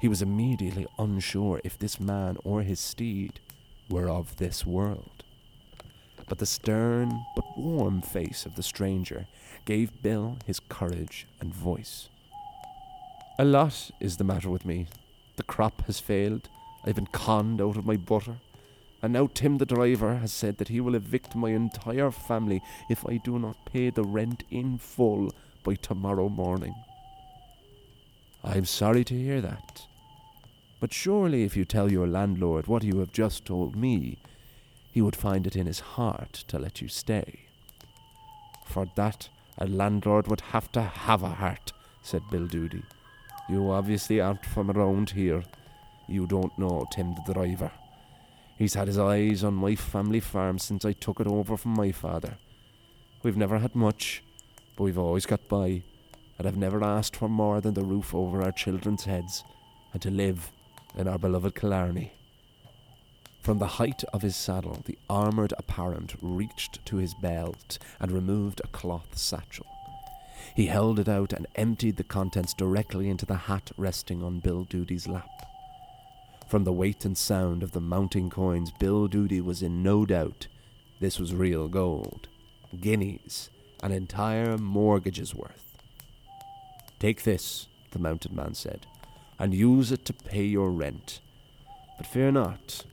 He 0.00 0.08
was 0.08 0.20
immediately 0.20 0.86
unsure 0.98 1.60
if 1.62 1.78
this 1.78 2.00
man 2.00 2.38
or 2.44 2.62
his 2.62 2.80
steed 2.80 3.40
were 3.88 4.08
of 4.08 4.36
this 4.36 4.66
world. 4.66 5.24
But 6.28 6.38
the 6.38 6.46
stern 6.46 7.24
but 7.34 7.47
warm 7.58 8.00
face 8.02 8.46
of 8.46 8.56
the 8.56 8.62
stranger 8.62 9.26
gave 9.64 10.02
Bill 10.02 10.38
his 10.46 10.60
courage 10.60 11.26
and 11.40 11.54
voice. 11.54 12.08
A 13.38 13.44
lot 13.44 13.90
is 14.00 14.16
the 14.16 14.24
matter 14.24 14.50
with 14.50 14.64
me. 14.64 14.86
The 15.36 15.42
crop 15.42 15.84
has 15.86 16.00
failed. 16.00 16.48
I've 16.84 16.96
been 16.96 17.06
conned 17.06 17.60
out 17.60 17.76
of 17.76 17.86
my 17.86 17.96
butter. 17.96 18.36
And 19.00 19.12
now 19.12 19.28
Tim 19.32 19.58
the 19.58 19.66
driver 19.66 20.16
has 20.16 20.32
said 20.32 20.58
that 20.58 20.68
he 20.68 20.80
will 20.80 20.94
evict 20.94 21.36
my 21.36 21.50
entire 21.50 22.10
family 22.10 22.62
if 22.90 23.06
I 23.06 23.18
do 23.18 23.38
not 23.38 23.64
pay 23.64 23.90
the 23.90 24.02
rent 24.02 24.42
in 24.50 24.78
full 24.78 25.32
by 25.62 25.74
tomorrow 25.76 26.28
morning. 26.28 26.74
I'm 28.42 28.64
sorry 28.64 29.04
to 29.04 29.14
hear 29.14 29.40
that. 29.40 29.82
But 30.80 30.92
surely 30.92 31.44
if 31.44 31.56
you 31.56 31.64
tell 31.64 31.90
your 31.90 32.06
landlord 32.06 32.66
what 32.66 32.84
you 32.84 32.98
have 32.98 33.12
just 33.12 33.44
told 33.44 33.76
me, 33.76 34.18
he 34.90 35.02
would 35.02 35.16
find 35.16 35.46
it 35.46 35.56
in 35.56 35.66
his 35.66 35.80
heart 35.80 36.32
to 36.48 36.58
let 36.58 36.80
you 36.80 36.88
stay. 36.88 37.47
For 38.68 38.86
that, 38.96 39.28
a 39.56 39.66
landlord 39.66 40.28
would 40.28 40.42
have 40.52 40.70
to 40.72 40.82
have 40.82 41.22
a 41.22 41.30
heart, 41.30 41.72
said 42.02 42.22
Bill 42.30 42.46
Doody. 42.46 42.82
You 43.48 43.70
obviously 43.70 44.20
aren't 44.20 44.44
from 44.44 44.70
around 44.70 45.10
here. 45.10 45.42
You 46.06 46.26
don't 46.26 46.56
know 46.58 46.86
Tim 46.92 47.16
the 47.26 47.32
driver. 47.32 47.72
He's 48.58 48.74
had 48.74 48.88
his 48.88 48.98
eyes 48.98 49.42
on 49.42 49.54
my 49.54 49.74
family 49.74 50.20
farm 50.20 50.58
since 50.58 50.84
I 50.84 50.92
took 50.92 51.18
it 51.20 51.26
over 51.26 51.56
from 51.56 51.72
my 51.72 51.92
father. 51.92 52.36
We've 53.22 53.36
never 53.36 53.58
had 53.58 53.74
much, 53.74 54.22
but 54.76 54.84
we've 54.84 54.98
always 54.98 55.26
got 55.26 55.48
by, 55.48 55.82
and 56.38 56.46
I've 56.46 56.56
never 56.56 56.84
asked 56.84 57.16
for 57.16 57.28
more 57.28 57.60
than 57.60 57.74
the 57.74 57.84
roof 57.84 58.14
over 58.14 58.42
our 58.42 58.52
children's 58.52 59.04
heads 59.04 59.44
and 59.92 60.02
to 60.02 60.10
live 60.10 60.52
in 60.96 61.08
our 61.08 61.18
beloved 61.18 61.54
Killarney. 61.54 62.12
From 63.40 63.58
the 63.58 63.66
height 63.66 64.04
of 64.12 64.22
his 64.22 64.36
saddle, 64.36 64.82
the 64.84 64.98
armoured 65.08 65.54
apparent 65.58 66.14
reached 66.20 66.84
to 66.86 66.96
his 66.96 67.14
belt 67.14 67.78
and 67.98 68.12
removed 68.12 68.60
a 68.62 68.68
cloth 68.68 69.16
satchel. 69.16 69.66
He 70.54 70.66
held 70.66 70.98
it 70.98 71.08
out 71.08 71.32
and 71.32 71.46
emptied 71.56 71.96
the 71.96 72.04
contents 72.04 72.52
directly 72.54 73.08
into 73.08 73.26
the 73.26 73.36
hat 73.36 73.70
resting 73.76 74.22
on 74.22 74.40
Bill 74.40 74.64
Doody's 74.64 75.08
lap. 75.08 75.30
From 76.48 76.64
the 76.64 76.72
weight 76.72 77.04
and 77.04 77.16
sound 77.16 77.62
of 77.62 77.72
the 77.72 77.80
mounting 77.80 78.30
coins, 78.30 78.72
Bill 78.78 79.06
Doody 79.06 79.40
was 79.40 79.62
in 79.62 79.82
no 79.82 80.06
doubt 80.06 80.48
this 81.00 81.18
was 81.18 81.34
real 81.34 81.68
gold. 81.68 82.28
Guineas, 82.80 83.50
an 83.82 83.92
entire 83.92 84.58
mortgage's 84.58 85.34
worth. 85.34 85.76
Take 86.98 87.22
this, 87.22 87.68
the 87.92 87.98
mounted 87.98 88.32
man 88.32 88.54
said, 88.54 88.86
and 89.38 89.54
use 89.54 89.92
it 89.92 90.04
to 90.06 90.12
pay 90.12 90.44
your 90.44 90.70
rent. 90.70 91.20
But 91.96 92.06
fear 92.06 92.32
not, 92.32 92.84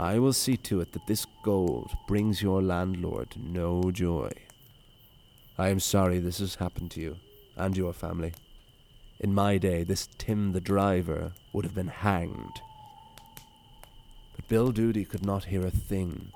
I 0.00 0.18
will 0.18 0.32
see 0.32 0.56
to 0.56 0.80
it 0.80 0.92
that 0.92 1.06
this 1.06 1.26
gold 1.42 1.90
brings 2.08 2.40
your 2.40 2.62
landlord 2.62 3.34
no 3.36 3.90
joy. 3.90 4.32
I 5.58 5.68
am 5.68 5.78
sorry 5.78 6.18
this 6.18 6.38
has 6.38 6.54
happened 6.54 6.90
to 6.92 7.02
you 7.02 7.16
and 7.54 7.76
your 7.76 7.92
family. 7.92 8.32
In 9.18 9.34
my 9.34 9.58
day, 9.58 9.84
this 9.84 10.08
Tim 10.16 10.52
the 10.52 10.60
driver 10.60 11.32
would 11.52 11.66
have 11.66 11.74
been 11.74 11.88
hanged. 11.88 12.62
But 14.34 14.48
Bill 14.48 14.72
Doody 14.72 15.04
could 15.04 15.26
not 15.26 15.44
hear 15.44 15.66
a 15.66 15.70
thing 15.70 16.32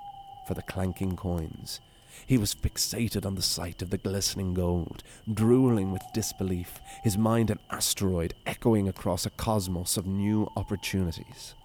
for 0.47 0.53
the 0.53 0.61
clanking 0.61 1.15
coins. 1.15 1.79
He 2.27 2.37
was 2.37 2.53
fixated 2.53 3.25
on 3.25 3.33
the 3.33 3.41
sight 3.41 3.81
of 3.81 3.89
the 3.89 3.97
glistening 3.97 4.53
gold, 4.53 5.01
drooling 5.33 5.91
with 5.91 6.03
disbelief, 6.13 6.79
his 7.03 7.17
mind 7.17 7.49
an 7.49 7.59
asteroid 7.71 8.35
echoing 8.45 8.87
across 8.87 9.25
a 9.25 9.31
cosmos 9.31 9.97
of 9.97 10.05
new 10.05 10.51
opportunities. 10.55 11.55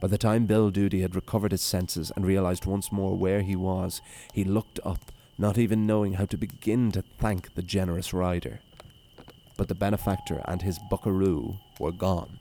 By 0.00 0.08
the 0.08 0.18
time 0.18 0.46
Bill 0.46 0.70
Doody 0.70 1.00
had 1.00 1.16
recovered 1.16 1.52
his 1.52 1.62
senses 1.62 2.12
and 2.14 2.24
realized 2.24 2.66
once 2.66 2.92
more 2.92 3.16
where 3.16 3.42
he 3.42 3.56
was, 3.56 4.00
he 4.32 4.44
looked 4.44 4.78
up, 4.84 5.10
not 5.36 5.58
even 5.58 5.86
knowing 5.86 6.14
how 6.14 6.26
to 6.26 6.36
begin 6.36 6.92
to 6.92 7.02
thank 7.02 7.54
the 7.54 7.62
generous 7.62 8.12
rider. 8.12 8.60
But 9.56 9.68
the 9.68 9.74
benefactor 9.74 10.40
and 10.44 10.62
his 10.62 10.78
buckaroo 10.90 11.56
were 11.80 11.92
gone. 11.92 12.38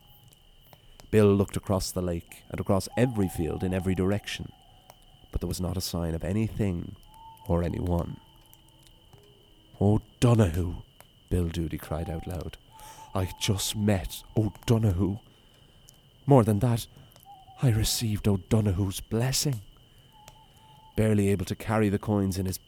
Bill 1.10 1.34
looked 1.34 1.58
across 1.58 1.92
the 1.92 2.02
lake 2.02 2.44
and 2.50 2.60
across 2.60 2.90
every 2.98 3.30
field 3.30 3.64
in 3.64 3.74
every 3.74 3.96
direction, 3.96 4.52
but 5.32 5.42
there 5.42 5.48
was 5.48 5.62
not 5.62 5.78
a 5.78 5.82
sign 5.82 6.14
of 6.14 6.24
anything 6.24 6.96
or 7.48 7.64
anyone. 7.64 8.18
Oh, 9.80 9.96
O'Donoghue, 9.96 10.76
Bill 11.30 11.48
Doody 11.48 11.78
cried 11.78 12.10
out 12.10 12.28
loud. 12.28 12.58
I 13.16 13.30
just 13.40 13.76
met 13.76 14.24
oh, 14.36 14.48
O'Donoghue. 14.48 15.20
More 16.26 16.44
than 16.44 16.60
that, 16.60 16.88
I 17.60 17.70
received 17.70 18.28
O'Donoghue's 18.28 19.00
blessing. 19.00 19.62
Barely 20.96 21.30
able 21.30 21.46
to 21.46 21.56
carry 21.56 21.90
the 21.90 21.98
coins 21.98 22.38
in 22.38 22.46
his 22.46 22.60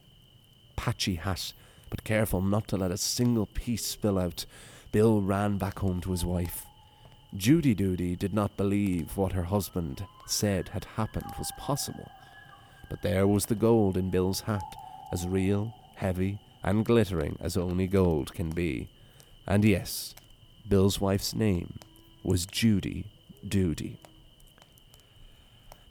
patchy 0.75 1.15
hat, 1.15 1.53
but 1.91 2.03
careful 2.03 2.41
not 2.41 2.67
to 2.69 2.77
let 2.77 2.89
a 2.89 2.97
single 2.97 3.45
piece 3.45 3.85
spill 3.85 4.17
out, 4.17 4.47
Bill 4.91 5.21
ran 5.21 5.59
back 5.59 5.79
home 5.79 6.01
to 6.01 6.11
his 6.11 6.25
wife. 6.25 6.65
Judy 7.35 7.75
Doody 7.75 8.15
did 8.15 8.33
not 8.33 8.57
believe 8.57 9.15
what 9.15 9.33
her 9.33 9.43
husband 9.43 10.03
said 10.25 10.69
had 10.69 10.85
happened 10.85 11.31
was 11.37 11.51
possible. 11.59 12.09
But 12.89 13.03
there 13.03 13.27
was 13.27 13.45
the 13.45 13.53
gold 13.53 13.95
in 13.95 14.09
Bill's 14.09 14.41
hat, 14.41 14.75
as 15.11 15.27
real, 15.27 15.71
heavy, 15.97 16.39
and 16.63 16.83
glittering 16.83 17.37
as 17.39 17.55
only 17.55 17.85
gold 17.85 18.33
can 18.33 18.49
be. 18.49 18.89
And 19.45 19.63
yes, 19.63 20.15
Bill's 20.67 20.99
wife's 20.99 21.35
name 21.35 21.77
was 22.23 22.47
Judy 22.47 23.05
Doody. 23.47 23.99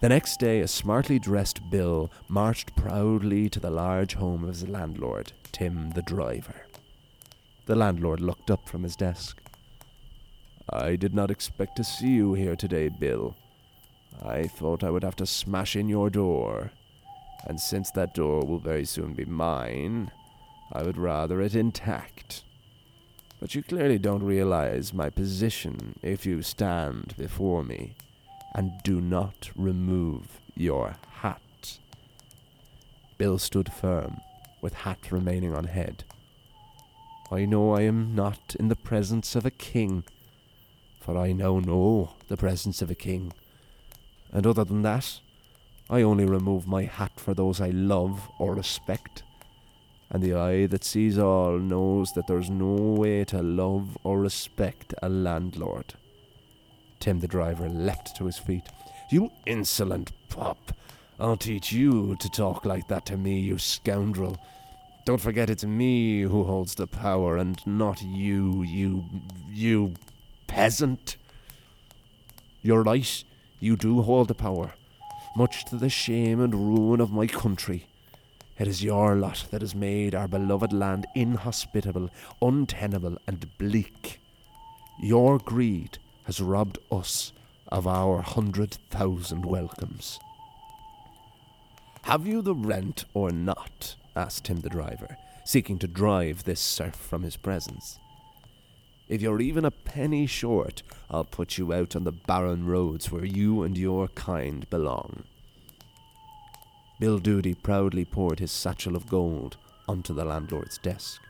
The 0.01 0.09
next 0.09 0.39
day, 0.39 0.61
a 0.61 0.69
smartly 0.69 1.19
dressed 1.19 1.71
Bill 1.71 2.09
marched 2.29 2.77
proudly 2.77 3.49
to 3.49 3.59
the 3.59 3.71
large 3.71 4.15
home 4.15 4.45
of 4.45 4.51
his 4.51 4.69
landlord, 4.69 5.33
Tim 5.51 5.91
the 5.91 6.03
driver. 6.03 6.67
The 7.67 7.75
landlord 7.75 8.21
looked 8.21 8.49
up 8.49 8.69
from 8.69 8.85
his 8.85 8.95
desk. 8.95 9.43
I 10.71 10.95
did 10.95 11.15
not 11.15 11.33
expect 11.33 11.75
to 11.77 11.85
see 11.85 12.11
you 12.11 12.35
here 12.35 12.55
today, 12.55 12.89
Bill. 12.89 13.35
I 14.25 14.47
thought 14.47 14.85
I 14.85 14.91
would 14.91 15.03
have 15.03 15.17
to 15.17 15.27
smash 15.27 15.75
in 15.75 15.89
your 15.89 16.11
door, 16.11 16.71
and 17.45 17.59
since 17.59 17.91
that 17.91 18.15
door 18.15 18.45
will 18.45 18.61
very 18.61 18.85
soon 18.85 19.15
be 19.15 19.25
mine, 19.25 20.13
I 20.73 20.85
would 20.85 20.97
rather 20.97 21.41
it 21.41 21.57
intact. 21.57 22.45
But 23.41 23.57
you 23.57 23.65
clearly 23.65 23.99
don't 23.99 24.23
realize 24.23 24.95
my 24.95 25.11
position 25.11 25.99
if 26.03 26.25
you 26.25 26.43
stand 26.43 27.15
before 27.17 27.65
me 27.65 27.95
and 28.59 28.83
do 28.83 29.01
not 29.01 29.51
remove 29.55 30.41
your 30.57 30.97
hat. 31.21 31.79
Bill 33.17 33.39
stood 33.39 33.73
firm, 33.73 34.17
with 34.61 34.75
hat 34.75 35.13
remaining 35.13 35.55
on 35.55 35.63
head. 35.63 36.03
I 37.31 37.45
know 37.45 37.77
I 37.77 37.83
am 37.83 38.17
not 38.17 38.57
in 38.59 38.67
the 38.67 38.75
presence 38.75 39.37
of 39.37 39.47
a 39.47 39.53
king, 39.53 40.03
for 40.99 41.17
I 41.17 41.31
now 41.31 41.61
know 41.61 42.15
the 42.27 42.37
presence 42.37 42.83
of 42.83 42.91
a 42.91 42.97
king. 42.97 43.33
And 44.33 44.45
other 44.45 44.65
than 44.65 44.83
that, 44.83 45.21
I 45.89 46.03
only 46.03 46.25
remove 46.25 46.67
my 46.67 46.83
hat 46.83 47.13
for 47.21 47.35
those 47.35 47.61
I 47.61 47.71
love 47.71 48.29
or 48.41 48.57
respect. 48.57 49.23
And 50.11 50.21
the 50.21 50.35
eye 50.35 50.67
that 50.67 50.83
sees 50.83 51.17
all 51.17 51.61
knows 51.61 52.11
that 52.15 52.27
there's 52.27 52.51
no 52.51 52.75
way 52.75 53.25
to 53.27 53.41
love 53.41 53.97
or 54.03 54.19
respect 54.19 54.95
a 55.01 55.09
landlord. 55.09 55.95
Tim 57.01 57.21
the 57.21 57.29
driver 57.29 57.69
leapt 57.69 58.17
to 58.17 58.27
his 58.27 58.39
feet. 58.39 58.65
You 59.11 59.31
insolent 59.47 60.13
pup! 60.29 60.73
I'll 61.21 61.37
teach 61.37 61.73
you 61.73 62.17
to 62.21 62.29
talk 62.29 62.65
like 62.65 62.89
that 62.89 63.07
to 63.07 63.17
me, 63.17 63.41
you 63.41 63.59
scoundrel. 63.59 64.37
Don't 65.05 65.21
forget 65.21 65.51
it's 65.51 65.65
me 65.65 66.23
who 66.23 66.45
holds 66.45 66.75
the 66.75 66.87
power 66.87 67.39
and 67.39 67.67
not 67.67 68.03
you, 68.03 68.63
you, 68.63 69.05
you 69.51 69.95
peasant. 70.47 71.17
You're 72.63 72.83
right, 72.83 73.25
you 73.59 73.77
do 73.77 74.03
hold 74.03 74.29
the 74.29 74.35
power. 74.35 74.75
much 75.37 75.65
to 75.67 75.77
the 75.77 75.89
shame 75.89 76.41
and 76.41 76.55
ruin 76.55 77.01
of 77.01 77.13
my 77.13 77.27
country. 77.27 77.87
It 78.59 78.67
is 78.67 78.83
your 78.83 79.15
lot 79.15 79.47
that 79.51 79.61
has 79.61 79.75
made 79.75 80.15
our 80.15 80.27
beloved 80.27 80.73
land 80.73 81.07
inhospitable, 81.15 82.11
untenable, 82.43 83.19
and 83.27 83.47
bleak. 83.57 84.21
Your 85.01 85.39
greed 85.39 85.99
has 86.29 86.43
robbed 86.43 86.77
us 86.93 87.33
of 87.69 87.87
our 87.87 88.21
hundred 88.21 88.73
thousand 88.91 89.47
welcomes. 89.47 90.21
Have 92.03 92.27
you 92.27 92.43
the 92.43 92.55
rent 92.55 93.07
or 93.15 93.31
not? 93.31 93.97
asked 94.15 94.45
Tim 94.45 94.61
the 94.61 94.69
driver, 94.69 95.17
seeking 95.47 95.79
to 95.79 95.89
drive 95.89 96.45
this 96.45 96.61
serf 96.61 96.95
from 96.95 97.23
his 97.23 97.39
presence. 97.39 97.99
If 99.09 99.23
you're 99.23 99.41
even 99.41 99.65
a 99.65 99.71
penny 99.71 100.27
short, 100.27 100.83
I'll 101.11 101.25
put 101.25 101.57
you 101.57 101.73
out 101.73 101.97
on 101.97 102.05
the 102.05 102.13
barren 102.13 102.67
roads 102.67 103.11
where 103.11 103.25
you 103.25 103.63
and 103.63 103.79
your 103.79 104.09
kind 104.09 104.69
belong. 104.69 105.25
Bill 107.01 107.19
Doody 107.19 107.55
proudly 107.55 108.05
poured 108.05 108.39
his 108.39 108.53
satchel 108.53 108.97
of 108.97 109.07
gold 109.07 109.57
onto 109.89 110.13
the 110.13 110.27
landlord's 110.27 110.77
desk. 110.77 111.23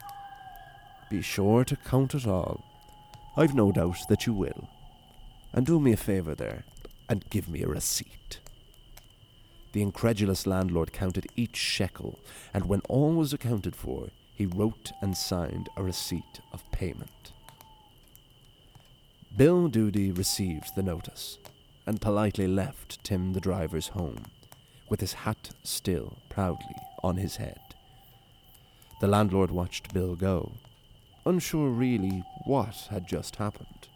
Be 1.09 1.21
sure 1.21 1.63
to 1.63 1.77
count 1.77 2.15
it 2.15 2.27
all. 2.27 2.65
I've 3.37 3.55
no 3.55 3.71
doubt 3.71 3.99
that 4.09 4.25
you 4.25 4.33
will. 4.33 4.67
And 5.53 5.65
do 5.65 5.79
me 5.79 5.91
a 5.91 5.97
favour 5.97 6.35
there, 6.35 6.63
and 7.07 7.29
give 7.29 7.49
me 7.49 7.63
a 7.63 7.67
receipt. 7.67 8.39
The 9.71 9.81
incredulous 9.81 10.47
landlord 10.47 10.93
counted 10.93 11.27
each 11.35 11.55
shekel, 11.55 12.19
and 12.53 12.65
when 12.65 12.81
all 12.89 13.13
was 13.13 13.33
accounted 13.33 13.75
for, 13.75 14.09
he 14.33 14.45
wrote 14.45 14.91
and 15.01 15.17
signed 15.17 15.69
a 15.75 15.83
receipt 15.83 16.39
of 16.53 16.63
payment. 16.71 17.33
Bill 19.35 19.67
Doody 19.67 20.11
received 20.11 20.75
the 20.75 20.81
notice 20.81 21.37
and 21.85 22.01
politely 22.01 22.47
left 22.47 23.03
Tim 23.03 23.33
the 23.33 23.41
driver's 23.41 23.89
home, 23.89 24.23
with 24.89 25.01
his 25.01 25.13
hat 25.13 25.51
still 25.63 26.17
proudly 26.29 26.75
on 27.03 27.17
his 27.17 27.35
head. 27.35 27.59
The 29.01 29.07
landlord 29.07 29.51
watched 29.51 29.93
Bill 29.93 30.15
go, 30.15 30.53
unsure 31.25 31.69
really 31.69 32.23
what 32.45 32.87
had 32.89 33.07
just 33.07 33.35
happened. 33.35 33.88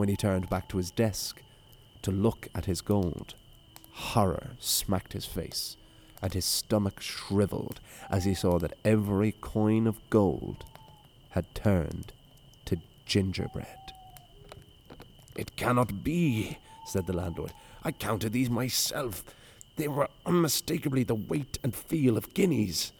When 0.00 0.08
he 0.08 0.16
turned 0.16 0.48
back 0.48 0.66
to 0.70 0.78
his 0.78 0.90
desk 0.90 1.42
to 2.00 2.10
look 2.10 2.48
at 2.54 2.64
his 2.64 2.80
gold, 2.80 3.34
horror 3.92 4.52
smacked 4.58 5.12
his 5.12 5.26
face, 5.26 5.76
and 6.22 6.32
his 6.32 6.46
stomach 6.46 7.02
shriveled 7.02 7.80
as 8.08 8.24
he 8.24 8.32
saw 8.32 8.58
that 8.60 8.78
every 8.82 9.32
coin 9.42 9.86
of 9.86 10.00
gold 10.08 10.64
had 11.32 11.54
turned 11.54 12.14
to 12.64 12.78
gingerbread. 13.04 13.92
It 15.36 15.56
cannot 15.56 16.02
be, 16.02 16.56
said 16.86 17.06
the 17.06 17.12
landlord. 17.12 17.52
I 17.84 17.92
counted 17.92 18.32
these 18.32 18.48
myself. 18.48 19.22
They 19.76 19.86
were 19.88 20.08
unmistakably 20.24 21.02
the 21.02 21.14
weight 21.14 21.58
and 21.62 21.74
feel 21.74 22.16
of 22.16 22.32
guineas. 22.32 22.92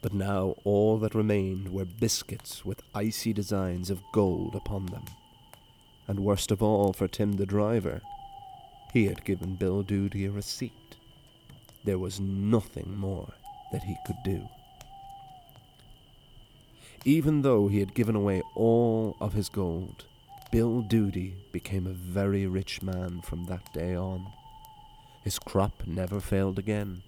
But 0.00 0.14
now 0.14 0.54
all 0.64 0.96
that 1.00 1.14
remained 1.14 1.70
were 1.70 1.84
biscuits 1.84 2.64
with 2.64 2.80
icy 2.94 3.34
designs 3.34 3.90
of 3.90 4.00
gold 4.14 4.54
upon 4.54 4.86
them. 4.86 5.04
And 6.10 6.18
worst 6.18 6.50
of 6.50 6.60
all 6.60 6.92
for 6.92 7.06
Tim 7.06 7.34
the 7.34 7.46
driver, 7.46 8.00
he 8.92 9.06
had 9.06 9.24
given 9.24 9.54
Bill 9.54 9.84
Doody 9.84 10.26
a 10.26 10.32
receipt. 10.32 10.96
There 11.84 12.00
was 12.00 12.18
nothing 12.18 12.96
more 12.98 13.32
that 13.70 13.84
he 13.84 13.96
could 14.04 14.16
do. 14.24 14.48
Even 17.04 17.42
though 17.42 17.68
he 17.68 17.78
had 17.78 17.94
given 17.94 18.16
away 18.16 18.42
all 18.56 19.16
of 19.20 19.34
his 19.34 19.48
gold, 19.48 20.04
Bill 20.50 20.80
Doody 20.80 21.36
became 21.52 21.86
a 21.86 21.92
very 21.92 22.44
rich 22.44 22.82
man 22.82 23.20
from 23.20 23.44
that 23.44 23.72
day 23.72 23.94
on. 23.94 24.32
His 25.22 25.38
crop 25.38 25.86
never 25.86 26.18
failed 26.18 26.58
again. 26.58 27.02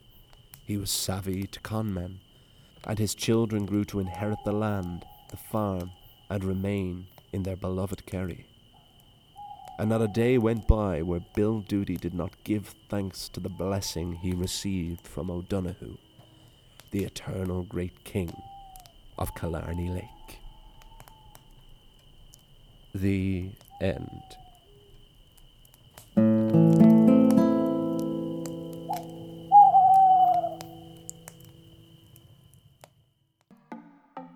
He 0.65 0.77
was 0.77 0.93
savvy 0.93 1.49
to 1.49 1.59
con 1.59 1.93
men, 1.93 2.21
and 2.85 3.01
his 3.01 3.17
children 3.17 3.67
grew 3.67 3.85
to 3.87 3.99
inherit 3.99 4.39
the 4.45 4.53
land, 4.53 5.05
the 5.29 5.37
farm, 5.37 5.91
and 6.31 6.45
remain 6.45 7.09
in 7.33 7.43
their 7.43 7.57
beloved 7.57 8.07
Kerry. 8.07 8.47
And 9.79 9.91
not 9.91 10.03
a 10.03 10.09
day 10.09 10.39
went 10.39 10.69
by 10.69 11.03
where 11.03 11.21
Bill 11.35 11.61
Doody 11.61 11.97
did 11.97 12.15
not 12.15 12.45
give 12.45 12.75
thanks 12.89 13.29
to 13.31 13.41
the 13.41 13.49
blessing 13.49 14.15
he 14.15 14.33
received 14.33 15.07
from 15.07 15.31
O'Donoghue, 15.31 15.97
the 16.91 17.05
eternal 17.05 17.63
great 17.63 18.05
king 18.05 18.33
of 19.19 19.35
Killarney 19.35 19.89
Lake. 19.89 20.39
The 22.95 23.51
end. 23.81 24.37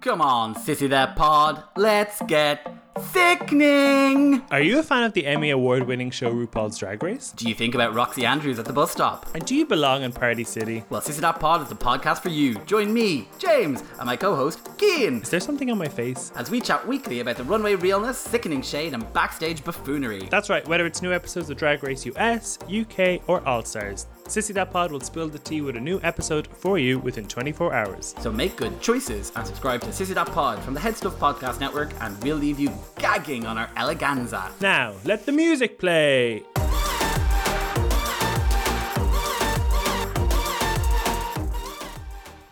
Come 0.00 0.22
on, 0.22 0.54
sissy 0.54 0.88
that 0.88 1.16
pod, 1.16 1.64
let's 1.76 2.22
get 2.22 2.64
sickening! 3.12 4.42
Are 4.50 4.60
you 4.60 4.78
a 4.78 4.82
fan 4.82 5.04
of 5.04 5.12
the 5.12 5.26
Emmy 5.26 5.50
Award 5.50 5.86
winning 5.86 6.10
show 6.10 6.32
RuPaul's 6.32 6.78
Drag 6.78 7.02
Race? 7.02 7.32
Do 7.32 7.48
you 7.48 7.54
think 7.54 7.74
about 7.74 7.94
Roxxxy 7.94 8.24
Andrews 8.24 8.58
at 8.58 8.64
the 8.64 8.72
bus 8.72 8.92
stop? 8.92 9.26
And 9.34 9.44
do 9.44 9.54
you 9.54 9.66
belong 9.66 10.02
in 10.02 10.12
Party 10.12 10.44
City? 10.44 10.84
Well, 10.90 11.00
Sissy 11.00 11.20
That 11.20 11.38
Pod 11.40 11.62
is 11.62 11.68
the 11.68 11.74
podcast 11.74 12.22
for 12.22 12.28
you. 12.30 12.54
Join 12.66 12.92
me, 12.92 13.28
James, 13.38 13.82
and 13.98 14.06
my 14.06 14.16
co 14.16 14.34
host, 14.34 14.60
Kean, 14.78 15.20
Is 15.22 15.30
there 15.30 15.40
something 15.40 15.70
on 15.70 15.78
my 15.78 15.88
face? 15.88 16.32
as 16.36 16.50
we 16.50 16.60
chat 16.60 16.86
weekly 16.86 17.20
about 17.20 17.36
the 17.36 17.44
runway 17.44 17.74
realness, 17.74 18.18
sickening 18.18 18.62
shade, 18.62 18.94
and 18.94 19.10
backstage 19.12 19.64
buffoonery. 19.64 20.26
That's 20.30 20.50
right, 20.50 20.66
whether 20.68 20.86
it's 20.86 21.02
new 21.02 21.12
episodes 21.12 21.50
of 21.50 21.56
Drag 21.56 21.82
Race 21.82 22.06
US, 22.06 22.58
UK, 22.68 23.20
or 23.28 23.46
All 23.46 23.64
Stars, 23.64 24.06
Sissy 24.26 24.52
That 24.54 24.72
Pod 24.72 24.90
will 24.90 25.00
spill 25.00 25.28
the 25.28 25.38
tea 25.38 25.60
with 25.60 25.76
a 25.76 25.80
new 25.80 26.00
episode 26.02 26.48
for 26.48 26.78
you 26.78 26.98
within 26.98 27.28
24 27.28 27.72
hours. 27.72 28.12
So 28.20 28.32
make 28.32 28.56
good 28.56 28.80
choices 28.80 29.30
and 29.36 29.46
subscribe 29.46 29.82
to 29.82 29.88
Sissy 29.88 30.14
That 30.14 30.26
Pod 30.32 30.58
from 30.64 30.74
the 30.74 30.80
Headstuff 30.80 31.12
Podcast 31.12 31.60
Network, 31.60 31.90
and 32.00 32.20
we'll 32.24 32.36
leave 32.36 32.58
you 32.58 32.72
gagging 32.98 33.46
on 33.46 33.56
our 33.56 33.68
eleganza. 33.76 34.50
Now, 34.60 34.94
let 35.04 35.26
the 35.26 35.32
music 35.32 35.78
play! 35.78 36.42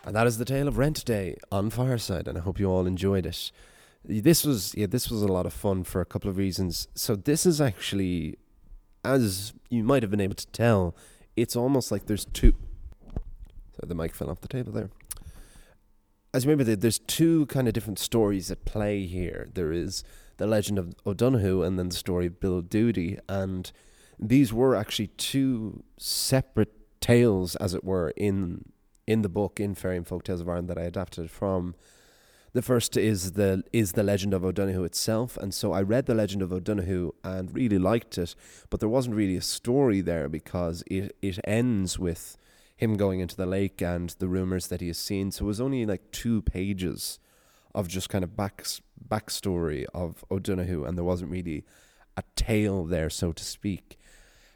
And 0.07 0.15
that 0.15 0.29
is 0.29 0.39
the 0.39 0.45
tale 0.45 0.69
of 0.69 0.79
Rent 0.79 1.05
Day 1.05 1.37
on 1.51 1.71
Fireside, 1.71 2.29
and 2.29 2.39
I 2.39 2.41
hope 2.43 2.61
you 2.61 2.67
all 2.67 2.87
enjoyed 2.87 3.27
it. 3.27 3.51
This 4.05 4.45
was 4.45 4.75
yeah, 4.77 4.87
this 4.87 5.11
was 5.11 5.23
a 5.23 5.29
lot 5.29 5.45
of 5.45 5.53
fun 5.53 5.83
for 5.83 6.01
a 6.01 6.07
couple 6.07 6.31
of 6.31 6.37
reasons. 6.37 6.87
So 6.95 7.17
this 7.17 7.45
is 7.45 7.61
actually, 7.61 8.37
as 9.05 9.55
you 9.71 9.83
might 9.83 10.05
have 10.05 10.11
been 10.11 10.21
able 10.21 10.35
to 10.37 10.47
tell, 10.49 10.95
it's 11.37 11.57
almost 11.57 11.91
like 11.91 12.07
there's 12.07 12.25
two. 12.27 12.55
So 13.73 13.87
the 13.87 13.95
mic 13.95 14.15
fell 14.15 14.31
off 14.31 14.41
the 14.41 14.49
table 14.49 14.73
there. 14.73 14.91
As 16.33 16.45
you 16.45 16.51
remember, 16.51 16.75
there's 16.75 16.99
two 16.99 17.47
kind 17.47 17.69
of 17.69 17.75
different 17.75 17.99
stories 17.99 18.51
at 18.51 18.65
play 18.65 19.07
here. 19.07 19.49
There 19.55 19.73
is 19.73 20.03
the 20.37 20.47
legend 20.47 20.79
of 20.79 20.95
O'Donoghue, 21.07 21.63
and 21.63 21.79
then 21.79 21.91
the 21.91 21.97
story 21.97 22.27
of 22.27 22.41
Bill 22.41 22.61
Doody, 22.61 23.19
and 23.29 23.71
these 24.19 24.53
were 24.53 24.75
actually 24.75 25.09
two 25.09 25.85
separate 25.97 26.73
tales, 27.01 27.55
as 27.57 27.75
it 27.75 27.85
were, 27.85 28.11
in 28.17 28.65
in 29.07 29.23
the 29.23 29.29
book 29.29 29.61
in 29.61 29.75
Fairy 29.75 29.97
and 29.99 30.07
Folk 30.07 30.25
Tales 30.25 30.41
of 30.41 30.49
Ireland 30.49 30.69
that 30.69 30.79
I 30.79 30.83
adapted 30.83 31.31
from. 31.31 31.75
The 32.55 32.63
first 32.63 32.97
is 32.97 33.33
the 33.33 33.65
is 33.73 33.93
the 33.93 34.05
Legend 34.05 34.33
of 34.33 34.45
O'Donoghue 34.45 34.85
itself, 34.85 35.37
and 35.37 35.53
so 35.53 35.73
I 35.73 35.83
read 35.83 36.07
the 36.07 36.15
Legend 36.15 36.41
of 36.41 36.53
O'Donoghue 36.53 37.11
and 37.25 37.53
really 37.53 37.81
liked 37.81 38.17
it, 38.17 38.37
but 38.71 38.79
there 38.79 38.89
wasn't 38.89 39.17
really 39.17 39.35
a 39.35 39.43
story 39.43 40.01
there 40.01 40.29
because 40.29 40.85
it 40.87 41.17
it 41.21 41.41
ends 41.43 41.99
with 41.99 42.37
him 42.77 42.97
going 42.97 43.19
into 43.19 43.35
the 43.35 43.45
lake 43.45 43.83
and 43.83 44.11
the 44.21 44.29
rumors 44.29 44.69
that 44.69 44.81
he 44.81 44.87
has 44.87 44.99
seen. 44.99 45.33
So 45.33 45.47
it 45.47 45.49
was 45.49 45.61
only 45.61 45.85
like 45.85 46.13
two 46.13 46.43
pages 46.43 47.19
of 47.75 47.89
just 47.89 48.09
kind 48.09 48.23
of 48.23 48.37
back 48.37 48.65
backstory 49.05 49.85
of 49.93 50.25
O'Donoghue, 50.31 50.85
and 50.85 50.97
there 50.97 51.05
wasn't 51.05 51.33
really 51.33 51.65
a 52.17 52.23
tale 52.37 52.85
there, 52.85 53.11
so 53.11 53.33
to 53.33 53.45
speak. 53.45 53.99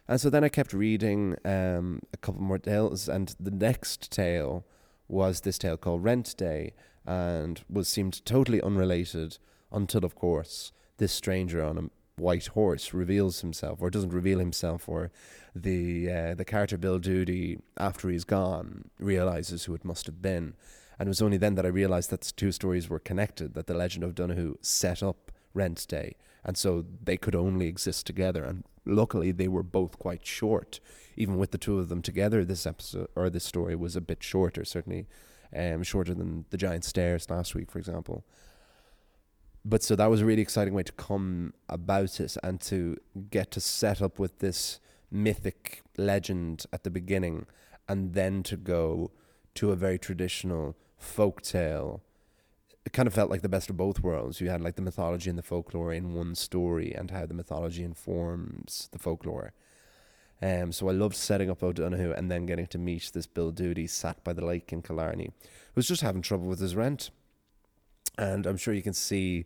And 0.07 0.21
so 0.21 0.29
then 0.29 0.45
I 0.45 0.49
kept 0.49 0.71
reading 0.71 1.35
um, 1.43 2.01
a 2.13 2.17
couple 2.17 2.41
more 2.41 2.59
tales, 2.59 3.09
and 3.09 3.35
the 3.37 3.51
next 3.51 4.09
tale 4.09 4.63
was 5.09 5.41
this 5.41 5.57
tale 5.57 5.75
called 5.75 6.01
Rent 6.01 6.37
Day, 6.37 6.71
and 7.05 7.61
was 7.69 7.87
seemed 7.87 8.25
totally 8.25 8.61
unrelated 8.61 9.37
until, 9.71 10.05
of 10.05 10.15
course, 10.15 10.71
this 10.97 11.11
stranger 11.11 11.63
on 11.63 11.77
a 11.77 12.21
white 12.21 12.47
horse 12.47 12.93
reveals 12.93 13.41
himself, 13.41 13.81
or 13.81 13.89
doesn't 13.89 14.09
reveal 14.09 14.39
himself, 14.39 14.87
or 14.89 15.11
the 15.55 16.11
uh, 16.11 16.35
the 16.35 16.45
character 16.45 16.77
Bill 16.77 16.99
Doody, 16.99 17.59
after 17.77 18.09
he's 18.09 18.25
gone, 18.25 18.89
realizes 18.99 19.65
who 19.65 19.73
it 19.73 19.85
must 19.85 20.05
have 20.05 20.21
been. 20.21 20.55
And 20.97 21.07
it 21.07 21.09
was 21.09 21.21
only 21.21 21.37
then 21.37 21.55
that 21.55 21.65
I 21.65 21.69
realized 21.69 22.09
that 22.09 22.21
the 22.21 22.33
two 22.33 22.51
stories 22.51 22.89
were 22.89 22.99
connected, 22.99 23.53
that 23.53 23.67
the 23.67 23.73
legend 23.73 24.03
of 24.03 24.15
Donoghue 24.15 24.57
set 24.61 25.01
up 25.01 25.31
Rent 25.53 25.85
Day, 25.87 26.17
and 26.43 26.57
so 26.57 26.85
they 27.01 27.15
could 27.15 27.35
only 27.35 27.67
exist 27.67 28.05
together. 28.05 28.43
And 28.43 28.65
luckily, 28.85 29.31
they 29.31 29.47
were 29.47 29.63
both 29.63 29.97
quite 29.97 30.25
short. 30.25 30.81
Even 31.15 31.37
with 31.37 31.51
the 31.51 31.57
two 31.57 31.79
of 31.79 31.89
them 31.89 32.01
together, 32.01 32.43
this 32.43 32.65
episode 32.65 33.07
or 33.15 33.29
this 33.29 33.45
story 33.45 33.75
was 33.75 33.95
a 33.95 34.01
bit 34.01 34.21
shorter, 34.21 34.65
certainly 34.65 35.07
um, 35.55 35.83
shorter 35.83 36.13
than 36.13 36.45
the 36.49 36.57
Giant 36.57 36.85
Stairs 36.85 37.29
last 37.29 37.55
week, 37.55 37.71
for 37.71 37.79
example. 37.79 38.23
But 39.65 39.83
so 39.83 39.95
that 39.95 40.09
was 40.09 40.21
a 40.21 40.25
really 40.25 40.41
exciting 40.41 40.73
way 40.73 40.83
to 40.83 40.91
come 40.93 41.53
about 41.67 42.19
it 42.19 42.37
and 42.43 42.61
to 42.61 42.97
get 43.29 43.51
to 43.51 43.59
set 43.59 44.01
up 44.01 44.17
with 44.17 44.39
this 44.39 44.79
mythic 45.11 45.81
legend 45.97 46.65
at 46.71 46.83
the 46.83 46.89
beginning, 46.89 47.45
and 47.87 48.13
then 48.13 48.43
to 48.43 48.55
go 48.55 49.11
to 49.55 49.71
a 49.71 49.75
very 49.75 49.99
traditional 49.99 50.77
folk 50.97 51.41
tale. 51.41 52.01
It 52.85 52.93
kind 52.93 53.07
of 53.07 53.13
felt 53.13 53.29
like 53.29 53.41
the 53.41 53.49
best 53.49 53.69
of 53.69 53.77
both 53.77 54.01
worlds. 54.01 54.39
You 54.39 54.49
had 54.49 54.61
like 54.61 54.75
the 54.75 54.81
mythology 54.81 55.29
and 55.29 55.37
the 55.37 55.43
folklore 55.43 55.91
in 55.91 56.13
one 56.13 56.35
story, 56.35 56.93
and 56.93 57.11
how 57.11 57.25
the 57.25 57.33
mythology 57.33 57.83
informs 57.83 58.87
the 58.91 58.99
folklore. 58.99 59.53
Um, 60.41 60.71
so 60.71 60.87
I 60.87 60.93
loved 60.93 61.15
setting 61.15 61.49
up 61.49 61.63
O'Donoghue 61.63 62.13
and 62.13 62.31
then 62.31 62.45
getting 62.45 62.67
to 62.67 62.77
meet 62.77 63.11
this 63.13 63.27
Bill 63.27 63.51
Doody 63.51 63.87
sat 63.87 64.23
by 64.23 64.33
the 64.33 64.45
lake 64.45 64.71
in 64.71 64.81
Killarney, 64.81 65.31
who's 65.75 65.87
just 65.87 66.01
having 66.01 66.21
trouble 66.21 66.47
with 66.47 66.59
his 66.59 66.75
rent. 66.75 67.09
And 68.17 68.45
I'm 68.45 68.57
sure 68.57 68.73
you 68.73 68.81
can 68.81 68.93
see 68.93 69.45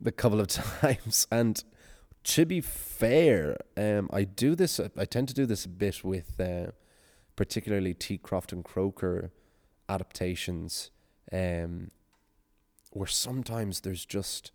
the 0.00 0.12
couple 0.12 0.40
of 0.40 0.46
times. 0.80 1.26
And 1.30 1.62
to 2.24 2.44
be 2.44 2.60
fair, 2.60 3.56
um, 3.76 4.08
I 4.12 4.24
do 4.24 4.54
this. 4.54 4.80
I 4.96 5.04
tend 5.04 5.28
to 5.28 5.34
do 5.34 5.46
this 5.46 5.64
a 5.64 5.68
bit 5.68 6.04
with, 6.04 6.38
uh, 6.40 6.72
particularly 7.36 7.94
T. 7.94 8.18
Crofton 8.18 8.62
Croker 8.62 9.32
adaptations, 9.88 10.90
um, 11.32 11.90
where 12.92 13.06
sometimes 13.06 13.80
there's 13.80 14.04
just 14.04 14.52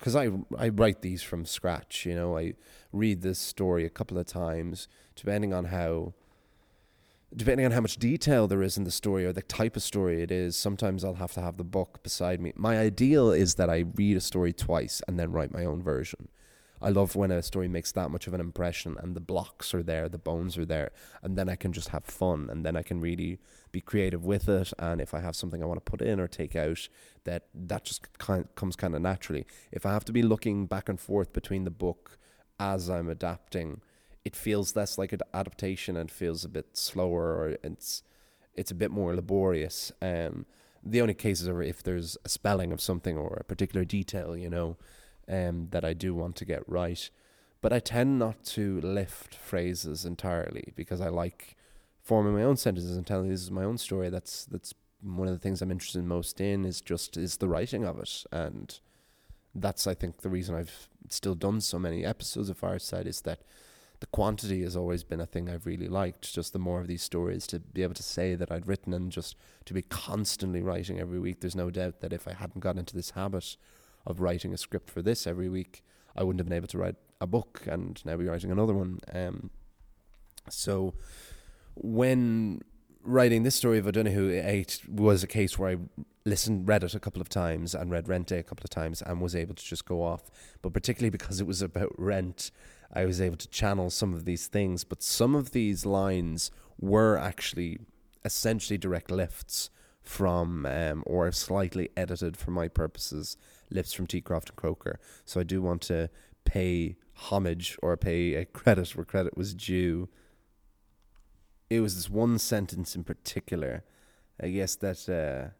because 0.00 0.16
I 0.16 0.30
I 0.58 0.70
write 0.70 1.02
these 1.02 1.22
from 1.22 1.44
scratch. 1.44 2.06
You 2.06 2.14
know, 2.14 2.36
I 2.36 2.54
read 2.92 3.20
this 3.20 3.38
story 3.38 3.84
a 3.84 3.90
couple 3.90 4.18
of 4.18 4.26
times, 4.26 4.88
depending 5.14 5.52
on 5.52 5.66
how 5.66 6.14
depending 7.36 7.66
on 7.66 7.72
how 7.72 7.80
much 7.80 7.96
detail 7.96 8.48
there 8.48 8.62
is 8.62 8.76
in 8.76 8.84
the 8.84 8.90
story 8.90 9.24
or 9.24 9.32
the 9.32 9.42
type 9.42 9.76
of 9.76 9.82
story 9.82 10.22
it 10.22 10.32
is, 10.32 10.56
sometimes 10.56 11.04
I'll 11.04 11.14
have 11.14 11.32
to 11.34 11.40
have 11.40 11.58
the 11.58 11.64
book 11.64 12.02
beside 12.02 12.40
me. 12.40 12.52
My 12.56 12.78
ideal 12.78 13.30
is 13.30 13.54
that 13.54 13.70
I 13.70 13.84
read 13.94 14.16
a 14.16 14.20
story 14.20 14.52
twice 14.52 15.00
and 15.06 15.18
then 15.18 15.30
write 15.30 15.52
my 15.52 15.64
own 15.64 15.80
version. 15.82 16.28
I 16.82 16.88
love 16.88 17.14
when 17.14 17.30
a 17.30 17.42
story 17.42 17.68
makes 17.68 17.92
that 17.92 18.10
much 18.10 18.26
of 18.26 18.32
an 18.32 18.40
impression 18.40 18.96
and 18.98 19.14
the 19.14 19.20
blocks 19.20 19.74
are 19.74 19.82
there, 19.82 20.08
the 20.08 20.18
bones 20.18 20.56
are 20.56 20.64
there, 20.64 20.90
and 21.22 21.36
then 21.36 21.48
I 21.48 21.56
can 21.56 21.72
just 21.72 21.88
have 21.88 22.04
fun 22.04 22.48
and 22.50 22.64
then 22.64 22.76
I 22.76 22.82
can 22.82 23.00
really 23.00 23.38
be 23.70 23.80
creative 23.80 24.24
with 24.24 24.48
it. 24.48 24.72
And 24.78 25.00
if 25.00 25.12
I 25.12 25.20
have 25.20 25.36
something 25.36 25.62
I 25.62 25.66
want 25.66 25.84
to 25.84 25.90
put 25.90 26.00
in 26.00 26.18
or 26.18 26.26
take 26.26 26.56
out, 26.56 26.88
that 27.24 27.46
that 27.54 27.84
just 27.84 28.16
kind 28.18 28.44
of 28.44 28.54
comes 28.54 28.76
kind 28.76 28.94
of 28.94 29.02
naturally. 29.02 29.46
If 29.70 29.84
I 29.84 29.92
have 29.92 30.04
to 30.06 30.12
be 30.12 30.22
looking 30.22 30.66
back 30.66 30.88
and 30.88 30.98
forth 30.98 31.32
between 31.32 31.64
the 31.64 31.70
book 31.70 32.18
as 32.58 32.88
I'm 32.88 33.10
adapting, 33.10 33.82
it 34.24 34.34
feels 34.34 34.74
less 34.74 34.96
like 34.96 35.12
an 35.12 35.20
adaptation 35.34 35.96
and 35.96 36.10
feels 36.10 36.44
a 36.44 36.48
bit 36.48 36.76
slower 36.76 37.34
or 37.34 37.56
it's 37.62 38.02
it's 38.54 38.70
a 38.70 38.74
bit 38.74 38.90
more 38.90 39.14
laborious. 39.14 39.92
Um, 40.00 40.46
the 40.82 41.02
only 41.02 41.14
cases 41.14 41.46
are 41.46 41.62
if 41.62 41.82
there's 41.82 42.16
a 42.24 42.28
spelling 42.30 42.72
of 42.72 42.80
something 42.80 43.18
or 43.18 43.36
a 43.38 43.44
particular 43.44 43.84
detail, 43.84 44.34
you 44.34 44.48
know 44.48 44.78
um, 45.30 45.68
that 45.70 45.84
I 45.84 45.94
do 45.94 46.14
want 46.14 46.36
to 46.36 46.44
get 46.44 46.68
right. 46.68 47.08
But 47.62 47.72
I 47.72 47.78
tend 47.78 48.18
not 48.18 48.42
to 48.46 48.80
lift 48.80 49.34
phrases 49.34 50.04
entirely 50.04 50.72
because 50.74 51.00
I 51.00 51.08
like 51.08 51.56
forming 52.02 52.34
my 52.34 52.42
own 52.42 52.56
sentences 52.56 52.96
and 52.96 53.06
telling 53.06 53.28
this 53.28 53.42
is 53.42 53.50
my 53.50 53.64
own 53.64 53.78
story. 53.78 54.08
That's 54.10 54.46
that's 54.46 54.74
one 55.02 55.28
of 55.28 55.34
the 55.34 55.38
things 55.38 55.62
I'm 55.62 55.70
interested 55.70 56.00
in 56.00 56.08
most 56.08 56.40
in 56.40 56.64
is 56.64 56.80
just 56.80 57.16
is 57.16 57.36
the 57.36 57.48
writing 57.48 57.84
of 57.84 57.98
it, 57.98 58.24
and 58.32 58.78
that's 59.54 59.86
I 59.86 59.94
think 59.94 60.18
the 60.18 60.30
reason 60.30 60.54
I've 60.54 60.88
still 61.08 61.34
done 61.34 61.60
so 61.60 61.78
many 61.78 62.04
episodes 62.04 62.48
of 62.48 62.56
Fireside 62.56 63.06
is 63.06 63.22
that 63.22 63.40
the 64.00 64.06
quantity 64.06 64.62
has 64.62 64.76
always 64.76 65.04
been 65.04 65.20
a 65.20 65.26
thing 65.26 65.50
I've 65.50 65.66
really 65.66 65.88
liked. 65.88 66.32
Just 66.32 66.54
the 66.54 66.58
more 66.58 66.80
of 66.80 66.86
these 66.86 67.02
stories 67.02 67.46
to 67.48 67.60
be 67.60 67.82
able 67.82 67.94
to 67.94 68.02
say 68.02 68.34
that 68.34 68.50
I'd 68.50 68.66
written 68.66 68.94
and 68.94 69.12
just 69.12 69.36
to 69.66 69.74
be 69.74 69.82
constantly 69.82 70.62
writing 70.62 70.98
every 70.98 71.18
week. 71.18 71.40
There's 71.40 71.54
no 71.54 71.68
doubt 71.68 72.00
that 72.00 72.14
if 72.14 72.26
I 72.26 72.32
hadn't 72.32 72.62
got 72.62 72.78
into 72.78 72.96
this 72.96 73.10
habit 73.10 73.56
of 74.06 74.20
writing 74.20 74.52
a 74.52 74.56
script 74.56 74.90
for 74.90 75.02
this 75.02 75.26
every 75.26 75.48
week, 75.48 75.82
I 76.16 76.22
wouldn't 76.22 76.40
have 76.40 76.48
been 76.48 76.56
able 76.56 76.68
to 76.68 76.78
write 76.78 76.96
a 77.20 77.26
book 77.26 77.62
and 77.66 78.02
now 78.04 78.16
be 78.16 78.26
writing 78.26 78.50
another 78.50 78.74
one. 78.74 78.98
Um, 79.12 79.50
so 80.48 80.94
when 81.74 82.62
writing 83.02 83.42
this 83.42 83.54
story 83.54 83.78
of 83.78 83.86
O'Donoghue, 83.86 84.28
it 84.28 84.80
was 84.88 85.22
a 85.22 85.26
case 85.26 85.58
where 85.58 85.70
I 85.70 85.76
listened, 86.24 86.68
read 86.68 86.84
it 86.84 86.94
a 86.94 87.00
couple 87.00 87.22
of 87.22 87.28
times 87.28 87.74
and 87.74 87.90
read 87.90 88.08
Rent 88.08 88.30
a 88.30 88.42
couple 88.42 88.64
of 88.64 88.70
times 88.70 89.02
and 89.02 89.20
was 89.20 89.34
able 89.34 89.54
to 89.54 89.64
just 89.64 89.84
go 89.84 90.02
off. 90.02 90.30
But 90.62 90.72
particularly 90.72 91.10
because 91.10 91.40
it 91.40 91.46
was 91.46 91.62
about 91.62 91.92
rent, 91.98 92.50
I 92.92 93.04
was 93.04 93.20
able 93.20 93.36
to 93.36 93.48
channel 93.48 93.90
some 93.90 94.12
of 94.14 94.24
these 94.24 94.46
things. 94.46 94.84
But 94.84 95.02
some 95.02 95.34
of 95.34 95.52
these 95.52 95.86
lines 95.86 96.50
were 96.78 97.16
actually 97.16 97.78
essentially 98.24 98.78
direct 98.78 99.10
lifts 99.10 99.70
from 100.02 100.66
um, 100.66 101.02
or 101.06 101.30
slightly 101.32 101.90
edited 101.96 102.36
for 102.36 102.50
my 102.50 102.68
purposes 102.68 103.36
lifts 103.70 103.92
from 103.92 104.06
T. 104.06 104.22
and 104.26 104.56
Croker. 104.56 104.98
So 105.24 105.40
I 105.40 105.44
do 105.44 105.62
want 105.62 105.82
to 105.82 106.10
pay 106.44 106.96
homage 107.14 107.76
or 107.82 107.96
pay 107.96 108.34
a 108.34 108.44
credit 108.44 108.96
where 108.96 109.04
credit 109.04 109.36
was 109.36 109.54
due. 109.54 110.08
It 111.68 111.80
was 111.80 111.94
this 111.94 112.10
one 112.10 112.38
sentence 112.38 112.96
in 112.96 113.04
particular, 113.04 113.84
I 114.42 114.48
guess 114.48 114.74
that 114.76 115.08
uh, 115.08 115.50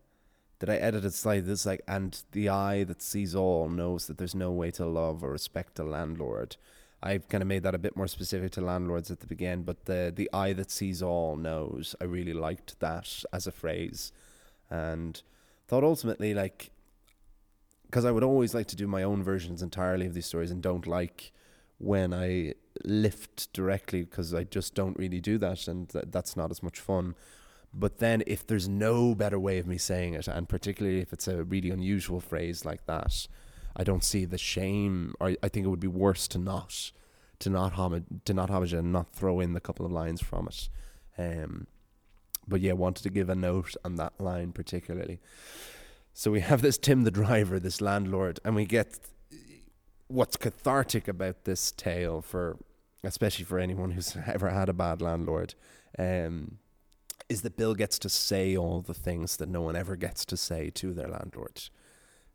that 0.59 0.71
I 0.71 0.77
edited 0.77 1.15
slightly. 1.15 1.43
This 1.43 1.67
like, 1.67 1.83
and 1.87 2.21
the 2.33 2.49
eye 2.49 2.85
that 2.85 3.03
sees 3.03 3.35
all 3.35 3.69
knows 3.69 4.07
that 4.07 4.19
there's 4.19 4.35
no 4.35 4.51
way 4.51 4.71
to 4.73 4.87
love 4.87 5.23
or 5.23 5.31
respect 5.31 5.79
a 5.79 5.85
landlord. 5.85 6.57
I've 7.03 7.29
kind 7.29 7.43
of 7.43 7.49
made 7.49 7.63
that 7.63 7.75
a 7.75 7.79
bit 7.79 7.97
more 7.97 8.09
specific 8.09 8.53
to 8.53 8.61
landlords 8.61 9.11
at 9.11 9.21
the 9.21 9.27
beginning, 9.27 9.63
but 9.63 9.85
the 9.87 10.13
the 10.15 10.29
eye 10.33 10.53
that 10.55 10.71
sees 10.71 11.03
all 11.03 11.37
knows. 11.37 11.95
I 12.01 12.05
really 12.05 12.35
liked 12.35 12.79
that 12.81 13.23
as 13.33 13.47
a 13.47 13.53
phrase, 13.53 14.13
and 14.69 15.23
thought 15.67 15.85
ultimately 15.85 16.35
like 16.35 16.71
because 17.91 18.05
I 18.05 18.13
would 18.13 18.23
always 18.23 18.55
like 18.55 18.69
to 18.69 18.77
do 18.77 18.87
my 18.87 19.03
own 19.03 19.25
versions 19.25 19.63
entirely 19.63 20.07
of 20.07 20.15
these 20.15 20.27
stories 20.27 20.53
and 20.53 20.63
don't 20.63 20.87
like 20.87 21.33
when 21.79 22.15
I 22.15 22.55
lift 22.85 23.53
directly 23.53 24.05
because 24.05 24.33
I 24.33 24.45
just 24.45 24.77
don't 24.77 24.97
really 24.97 25.21
do 25.21 25.39
that 25.39 25.67
and 25.67 25.89
th- 25.89 26.05
that's 26.09 26.37
not 26.37 26.53
as 26.53 26.63
much 26.63 26.79
fun. 26.79 27.17
But 27.75 27.99
then 27.99 28.23
if 28.29 28.47
there's 28.47 28.69
no 28.69 29.17
better 29.17 29.41
way 29.41 29.59
of 29.59 29.67
me 29.67 29.77
saying 29.77 30.15
it, 30.15 30.29
and 30.29 30.49
particularly 30.49 31.01
if 31.01 31.13
it's 31.13 31.27
a 31.27 31.43
really 31.43 31.71
unusual 31.71 32.21
phrase 32.21 32.65
like 32.65 32.87
that, 32.87 33.27
I 33.75 33.83
don't 33.83 34.05
see 34.05 34.25
the 34.25 34.39
shame, 34.39 35.15
or 35.19 35.35
I 35.43 35.49
think 35.49 35.67
it 35.67 35.71
would 35.71 35.81
be 35.81 35.89
worse 35.89 36.29
to 36.29 36.39
not, 36.39 36.93
to 37.41 37.51
not 37.51 37.73
homage, 37.73 38.05
to 38.25 38.35
not 38.35 38.51
homage 38.51 38.73
and 38.73 38.93
not 38.93 39.13
throw 39.13 39.41
in 39.41 39.53
the 39.53 39.61
couple 39.61 39.85
of 39.85 39.91
lines 39.91 40.21
from 40.21 40.47
it. 40.47 40.69
Um, 41.19 41.67
but 42.47 42.61
yeah, 42.61 42.73
wanted 42.73 43.03
to 43.03 43.11
give 43.11 43.29
a 43.29 43.35
note 43.35 43.75
on 43.85 43.97
that 43.97 44.21
line 44.21 44.53
particularly. 44.53 45.19
So 46.21 46.31
we 46.31 46.41
have 46.41 46.61
this 46.61 46.77
Tim 46.77 47.05
the 47.05 47.11
driver, 47.11 47.59
this 47.59 47.81
landlord, 47.81 48.41
and 48.45 48.55
we 48.55 48.67
get 48.67 48.99
what's 50.07 50.37
cathartic 50.37 51.09
about 51.09 51.45
this 51.45 51.73
tale 51.73 52.21
for, 52.21 52.59
especially 53.03 53.47
for 53.47 53.59
anyone 53.59 53.93
who's 53.93 54.15
ever 54.27 54.51
had 54.51 54.69
a 54.69 54.75
bad 54.75 55.01
landlord, 55.01 55.55
um, 55.99 56.59
is 57.31 57.41
that 57.41 57.57
Bill 57.57 57.75
gets 57.75 57.99
to 58.01 58.11
say 58.11 58.55
all 58.55 58.83
the 58.83 58.93
things 58.93 59.39
that 59.39 59.49
no 59.49 59.63
one 59.63 59.77
ever 59.77 59.97
gets 59.97 60.27
to 60.27 60.37
say 60.37 60.69
to 60.69 60.93
their 60.93 61.09
landlord, 61.09 61.63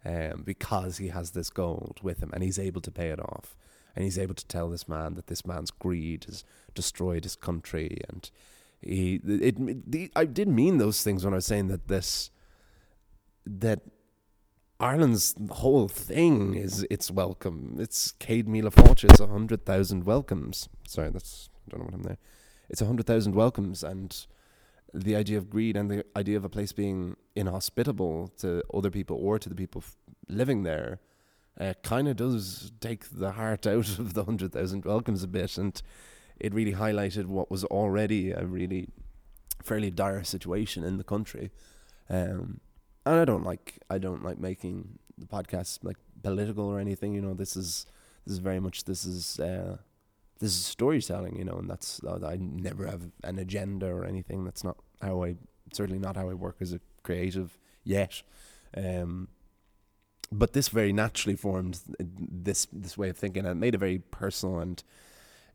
um, 0.03 0.41
because 0.43 0.97
he 0.97 1.09
has 1.09 1.29
this 1.29 1.51
gold 1.51 1.99
with 2.01 2.23
him 2.23 2.31
and 2.33 2.41
he's 2.41 2.57
able 2.57 2.81
to 2.81 2.89
pay 2.89 3.09
it 3.09 3.19
off, 3.19 3.55
and 3.95 4.03
he's 4.03 4.17
able 4.17 4.33
to 4.33 4.47
tell 4.47 4.67
this 4.67 4.87
man 4.87 5.13
that 5.13 5.27
this 5.27 5.45
man's 5.45 5.69
greed 5.69 6.23
has 6.23 6.43
destroyed 6.73 7.23
his 7.23 7.35
country, 7.35 7.99
and 8.09 8.31
he 8.81 9.21
it, 9.27 9.57
it 9.93 10.11
I 10.15 10.25
did 10.25 10.47
mean 10.47 10.79
those 10.79 11.03
things 11.03 11.23
when 11.23 11.35
I 11.35 11.37
was 11.37 11.45
saying 11.45 11.67
that 11.67 11.87
this 11.87 12.31
that 13.45 13.81
Ireland's 14.79 15.35
whole 15.51 15.87
thing 15.87 16.55
is 16.55 16.85
it's 16.89 17.09
welcome. 17.09 17.77
It's 17.79 18.13
Míle 18.47 18.73
Fáilte. 18.73 19.09
It's 19.09 19.19
a 19.19 19.27
hundred 19.27 19.65
thousand 19.65 20.03
welcomes. 20.03 20.67
Sorry, 20.87 21.09
that's 21.09 21.49
I 21.67 21.71
don't 21.71 21.79
know 21.79 21.85
what 21.85 21.93
I'm 21.93 22.03
there. 22.03 22.17
It's 22.69 22.81
a 22.81 22.85
hundred 22.85 23.05
thousand 23.05 23.35
welcomes, 23.35 23.83
and 23.83 24.25
the 24.93 25.15
idea 25.15 25.37
of 25.37 25.49
greed 25.49 25.77
and 25.77 25.89
the 25.89 26.05
idea 26.15 26.37
of 26.37 26.45
a 26.45 26.49
place 26.49 26.71
being 26.71 27.15
inhospitable 27.35 28.29
to 28.39 28.63
other 28.73 28.89
people 28.89 29.17
or 29.21 29.39
to 29.39 29.49
the 29.49 29.55
people 29.55 29.81
f- 29.83 29.95
living 30.29 30.63
there, 30.63 30.99
uh, 31.59 31.73
kind 31.83 32.07
of 32.07 32.15
does 32.15 32.71
take 32.79 33.05
the 33.11 33.33
heart 33.33 33.67
out 33.73 33.97
of 33.99 34.13
the 34.13 34.25
hundred 34.25 34.51
thousand 34.51 34.83
welcomes 34.83 35.23
a 35.23 35.27
bit, 35.27 35.57
and 35.57 35.81
it 36.39 36.53
really 36.53 36.73
highlighted 36.73 37.27
what 37.27 37.49
was 37.49 37.63
already 37.65 38.31
a 38.31 38.45
really 38.45 38.89
fairly 39.63 39.89
dire 39.89 40.23
situation 40.23 40.83
in 40.83 40.97
the 40.97 41.03
country. 41.03 41.49
Um, 42.09 42.59
and 43.05 43.19
I 43.19 43.25
don't 43.25 43.43
like 43.43 43.79
I 43.89 43.97
don't 43.97 44.23
like 44.23 44.39
making 44.39 44.99
the 45.17 45.25
podcast 45.25 45.79
like 45.83 45.97
political 46.23 46.65
or 46.65 46.79
anything. 46.79 47.13
You 47.13 47.21
know, 47.21 47.33
this 47.33 47.55
is 47.55 47.85
this 48.25 48.33
is 48.33 48.39
very 48.39 48.59
much 48.59 48.85
this 48.85 49.05
is 49.05 49.39
uh, 49.39 49.77
this 50.39 50.51
is 50.51 50.65
storytelling. 50.65 51.37
You 51.37 51.45
know, 51.45 51.57
and 51.57 51.69
that's 51.69 52.01
I 52.05 52.37
never 52.39 52.87
have 52.87 53.03
an 53.23 53.39
agenda 53.39 53.87
or 53.87 54.05
anything. 54.05 54.43
That's 54.43 54.63
not 54.63 54.77
how 55.01 55.23
I 55.23 55.35
certainly 55.71 55.99
not 55.99 56.15
how 56.15 56.29
I 56.29 56.33
work 56.33 56.57
as 56.61 56.73
a 56.73 56.79
creative 57.03 57.57
yet. 57.83 58.23
Um, 58.75 59.29
but 60.31 60.53
this 60.53 60.69
very 60.69 60.91
naturally 60.91 61.35
formed 61.35 61.79
this 61.99 62.67
this 62.71 62.97
way 62.97 63.09
of 63.09 63.17
thinking, 63.17 63.45
it 63.45 63.55
made 63.55 63.75
it 63.75 63.79
very 63.79 63.99
personal, 63.99 64.59
and 64.59 64.83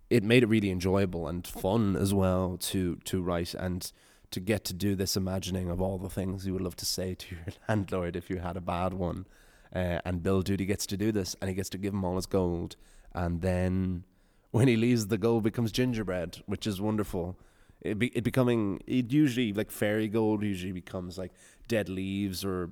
it 0.08 0.22
made 0.22 0.42
it 0.42 0.48
really 0.48 0.70
enjoyable 0.70 1.26
and 1.26 1.46
fun 1.46 1.96
as 1.96 2.14
well 2.14 2.56
to 2.60 2.96
to 3.04 3.20
write 3.20 3.54
and 3.54 3.92
to 4.30 4.40
get 4.40 4.64
to 4.64 4.72
do 4.72 4.94
this 4.94 5.16
imagining 5.16 5.70
of 5.70 5.80
all 5.80 5.98
the 5.98 6.08
things 6.08 6.46
you 6.46 6.52
would 6.52 6.62
love 6.62 6.76
to 6.76 6.86
say 6.86 7.14
to 7.14 7.34
your 7.34 7.44
landlord 7.68 8.16
if 8.16 8.30
you 8.30 8.38
had 8.38 8.56
a 8.56 8.60
bad 8.60 8.94
one. 8.94 9.26
Uh, 9.74 10.00
and 10.04 10.22
Bill 10.22 10.42
Doody 10.42 10.66
gets 10.66 10.86
to 10.86 10.96
do 10.96 11.12
this, 11.12 11.36
and 11.40 11.48
he 11.48 11.54
gets 11.54 11.68
to 11.70 11.78
give 11.78 11.92
him 11.92 12.04
all 12.04 12.16
his 12.16 12.26
gold. 12.26 12.76
And 13.12 13.40
then 13.40 14.04
when 14.50 14.68
he 14.68 14.76
leaves 14.76 15.06
the 15.06 15.18
gold 15.18 15.44
becomes 15.44 15.72
gingerbread, 15.72 16.42
which 16.46 16.66
is 16.66 16.80
wonderful. 16.80 17.38
It 17.80 17.98
be, 17.98 18.08
it 18.08 18.24
becoming 18.24 18.82
it 18.86 19.10
usually 19.10 19.52
like 19.52 19.70
fairy 19.70 20.08
gold 20.08 20.42
usually 20.42 20.72
becomes 20.72 21.16
like 21.16 21.32
dead 21.66 21.88
leaves 21.88 22.44
or 22.44 22.70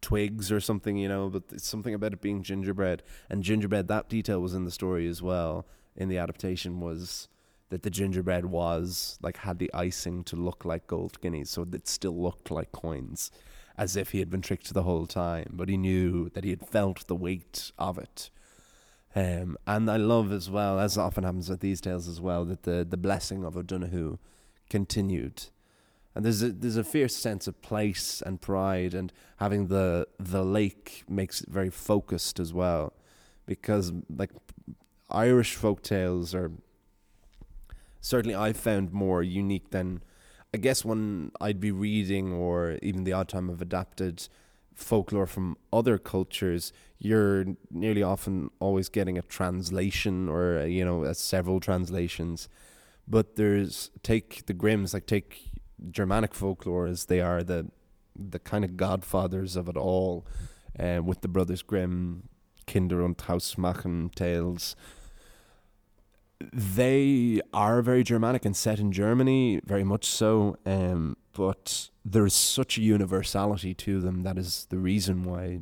twigs 0.00 0.52
or 0.52 0.60
something, 0.60 0.96
you 0.96 1.08
know. 1.08 1.30
But 1.30 1.44
it's 1.52 1.66
something 1.66 1.94
about 1.94 2.12
it 2.12 2.20
being 2.20 2.42
gingerbread 2.42 3.02
and 3.30 3.42
gingerbread. 3.42 3.88
That 3.88 4.08
detail 4.08 4.40
was 4.40 4.54
in 4.54 4.64
the 4.64 4.70
story 4.70 5.06
as 5.06 5.22
well. 5.22 5.66
In 5.96 6.08
the 6.08 6.18
adaptation 6.18 6.80
was 6.80 7.28
that 7.70 7.82
the 7.82 7.90
gingerbread 7.90 8.46
was 8.46 9.18
like 9.22 9.38
had 9.38 9.58
the 9.58 9.70
icing 9.74 10.24
to 10.24 10.36
look 10.36 10.64
like 10.64 10.86
gold 10.86 11.20
guineas, 11.20 11.50
so 11.50 11.66
it 11.72 11.88
still 11.88 12.16
looked 12.20 12.50
like 12.50 12.72
coins, 12.72 13.30
as 13.76 13.96
if 13.96 14.10
he 14.10 14.18
had 14.18 14.30
been 14.30 14.42
tricked 14.42 14.72
the 14.72 14.82
whole 14.82 15.06
time. 15.06 15.50
But 15.52 15.68
he 15.68 15.76
knew 15.76 16.30
that 16.30 16.44
he 16.44 16.50
had 16.50 16.66
felt 16.66 17.06
the 17.06 17.14
weight 17.14 17.72
of 17.78 17.98
it. 17.98 18.30
Um, 19.14 19.56
and 19.66 19.90
I 19.90 19.96
love 19.96 20.32
as 20.32 20.50
well, 20.50 20.78
as 20.78 20.98
often 20.98 21.24
happens 21.24 21.48
with 21.48 21.60
these 21.60 21.80
tales 21.80 22.08
as 22.08 22.20
well, 22.20 22.44
that 22.44 22.62
the, 22.62 22.86
the 22.88 22.96
blessing 22.96 23.44
of 23.44 23.56
O'Donoghue 23.56 24.18
continued. 24.68 25.44
And 26.14 26.24
there's 26.24 26.42
a 26.42 26.50
there's 26.50 26.76
a 26.76 26.84
fierce 26.84 27.14
sense 27.14 27.46
of 27.46 27.60
place 27.62 28.22
and 28.24 28.40
pride, 28.40 28.94
and 28.94 29.12
having 29.36 29.68
the 29.68 30.08
the 30.18 30.44
lake 30.44 31.04
makes 31.08 31.40
it 31.40 31.48
very 31.48 31.70
focused 31.70 32.40
as 32.40 32.52
well, 32.52 32.92
because 33.46 33.92
like 34.14 34.30
Irish 35.10 35.54
folk 35.54 35.82
tales 35.82 36.34
are 36.34 36.50
certainly 38.00 38.36
I 38.36 38.52
found 38.52 38.92
more 38.92 39.22
unique 39.22 39.70
than 39.70 40.02
I 40.54 40.56
guess 40.56 40.84
when 40.84 41.30
I'd 41.40 41.60
be 41.60 41.70
reading 41.70 42.32
or 42.32 42.78
even 42.82 43.04
the 43.04 43.12
odd 43.12 43.28
time 43.28 43.50
I've 43.50 43.60
adapted 43.60 44.28
folklore 44.74 45.26
from 45.26 45.56
other 45.72 45.98
cultures, 45.98 46.72
you're 46.98 47.44
nearly 47.70 48.02
often 48.02 48.50
always 48.60 48.88
getting 48.88 49.18
a 49.18 49.22
translation 49.22 50.28
or 50.28 50.64
you 50.66 50.84
know 50.84 51.04
a 51.04 51.14
several 51.14 51.60
translations. 51.60 52.48
But 53.06 53.36
there's 53.36 53.90
take 54.02 54.46
the 54.46 54.54
Grimms, 54.54 54.94
like 54.94 55.06
take 55.06 55.50
Germanic 55.90 56.34
folklore 56.34 56.86
as 56.86 57.06
they 57.06 57.20
are 57.20 57.42
the 57.42 57.70
the 58.16 58.38
kind 58.38 58.64
of 58.64 58.76
godfathers 58.76 59.54
of 59.54 59.68
it 59.68 59.76
all, 59.76 60.26
uh, 60.78 61.00
with 61.04 61.20
the 61.20 61.28
Brothers 61.28 61.62
Grimm, 61.62 62.28
Kinder 62.66 63.02
und 63.02 63.16
Hausmärchen 63.18 64.12
tales 64.14 64.74
they 66.40 67.40
are 67.52 67.82
very 67.82 68.04
Germanic 68.04 68.44
and 68.44 68.56
set 68.56 68.78
in 68.78 68.92
Germany, 68.92 69.60
very 69.64 69.84
much 69.84 70.06
so. 70.06 70.56
Um, 70.64 71.16
but 71.32 71.90
there's 72.04 72.34
such 72.34 72.78
a 72.78 72.82
universality 72.82 73.74
to 73.74 74.00
them 74.00 74.22
that 74.22 74.38
is 74.38 74.66
the 74.70 74.78
reason 74.78 75.24
why 75.24 75.60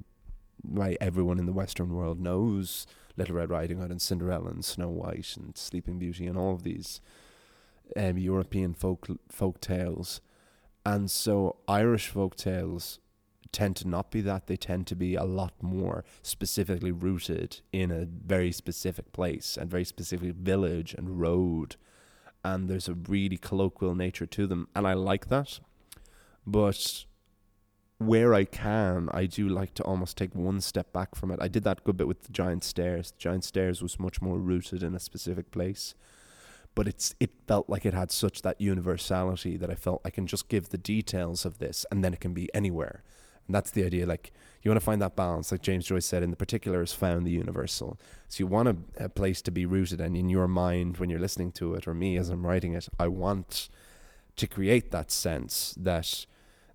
why 0.62 0.96
everyone 1.00 1.38
in 1.38 1.46
the 1.46 1.52
Western 1.52 1.94
world 1.94 2.20
knows 2.20 2.86
Little 3.16 3.36
Red 3.36 3.50
Riding 3.50 3.78
Hood 3.78 3.90
and 3.90 4.02
Cinderella 4.02 4.50
and 4.50 4.64
Snow 4.64 4.88
White 4.88 5.36
and 5.36 5.56
Sleeping 5.56 5.98
Beauty 5.98 6.26
and 6.26 6.36
all 6.36 6.54
of 6.54 6.64
these 6.64 7.00
um, 7.96 8.18
European 8.18 8.74
folk 8.74 9.06
folk 9.30 9.60
tales. 9.60 10.20
And 10.84 11.10
so 11.10 11.56
Irish 11.68 12.08
folk 12.08 12.36
tales 12.36 12.98
tend 13.52 13.76
to 13.76 13.88
not 13.88 14.10
be 14.10 14.20
that. 14.22 14.46
They 14.46 14.56
tend 14.56 14.86
to 14.88 14.96
be 14.96 15.14
a 15.14 15.24
lot 15.24 15.54
more 15.62 16.04
specifically 16.22 16.92
rooted 16.92 17.60
in 17.72 17.90
a 17.90 18.06
very 18.06 18.52
specific 18.52 19.12
place 19.12 19.56
and 19.56 19.70
very 19.70 19.84
specific 19.84 20.34
village 20.34 20.94
and 20.94 21.20
road. 21.20 21.76
And 22.44 22.68
there's 22.68 22.88
a 22.88 22.94
really 22.94 23.36
colloquial 23.36 23.94
nature 23.94 24.26
to 24.26 24.46
them. 24.46 24.68
And 24.74 24.86
I 24.86 24.94
like 24.94 25.28
that. 25.28 25.60
But 26.46 27.06
where 27.98 28.34
I 28.34 28.44
can, 28.44 29.08
I 29.12 29.26
do 29.26 29.48
like 29.48 29.74
to 29.74 29.82
almost 29.82 30.16
take 30.16 30.34
one 30.34 30.60
step 30.60 30.92
back 30.92 31.14
from 31.14 31.30
it. 31.30 31.38
I 31.40 31.48
did 31.48 31.64
that 31.64 31.82
good 31.82 31.96
bit 31.96 32.06
with 32.06 32.22
the 32.22 32.32
giant 32.32 32.62
stairs. 32.62 33.10
The 33.10 33.18
giant 33.18 33.44
stairs 33.44 33.82
was 33.82 33.98
much 33.98 34.20
more 34.20 34.38
rooted 34.38 34.82
in 34.82 34.94
a 34.94 35.00
specific 35.00 35.50
place. 35.50 35.94
But 36.74 36.86
it's 36.86 37.14
it 37.18 37.30
felt 37.48 37.70
like 37.70 37.86
it 37.86 37.94
had 37.94 38.10
such 38.12 38.42
that 38.42 38.60
universality 38.60 39.56
that 39.56 39.70
I 39.70 39.74
felt 39.74 40.02
I 40.04 40.10
can 40.10 40.26
just 40.26 40.48
give 40.48 40.68
the 40.68 40.78
details 40.78 41.46
of 41.46 41.58
this 41.58 41.86
and 41.90 42.04
then 42.04 42.12
it 42.12 42.20
can 42.20 42.34
be 42.34 42.54
anywhere. 42.54 43.02
And 43.46 43.54
that's 43.54 43.70
the 43.70 43.84
idea. 43.84 44.06
Like 44.06 44.32
you 44.62 44.70
want 44.70 44.80
to 44.80 44.84
find 44.84 45.00
that 45.02 45.16
balance, 45.16 45.52
like 45.52 45.62
James 45.62 45.86
Joyce 45.86 46.06
said, 46.06 46.22
in 46.22 46.30
the 46.30 46.36
particular 46.36 46.82
is 46.82 46.92
found 46.92 47.26
the 47.26 47.30
universal. 47.30 47.98
So 48.28 48.42
you 48.42 48.46
want 48.46 48.68
a, 48.68 49.04
a 49.04 49.08
place 49.08 49.40
to 49.42 49.50
be 49.50 49.66
rooted, 49.66 50.00
and 50.00 50.16
in 50.16 50.28
your 50.28 50.48
mind 50.48 50.98
when 50.98 51.10
you're 51.10 51.20
listening 51.20 51.52
to 51.52 51.74
it, 51.74 51.86
or 51.86 51.94
me 51.94 52.16
as 52.16 52.28
I'm 52.28 52.46
writing 52.46 52.74
it, 52.74 52.88
I 52.98 53.08
want 53.08 53.68
to 54.36 54.46
create 54.46 54.90
that 54.90 55.10
sense 55.10 55.74
that 55.78 56.26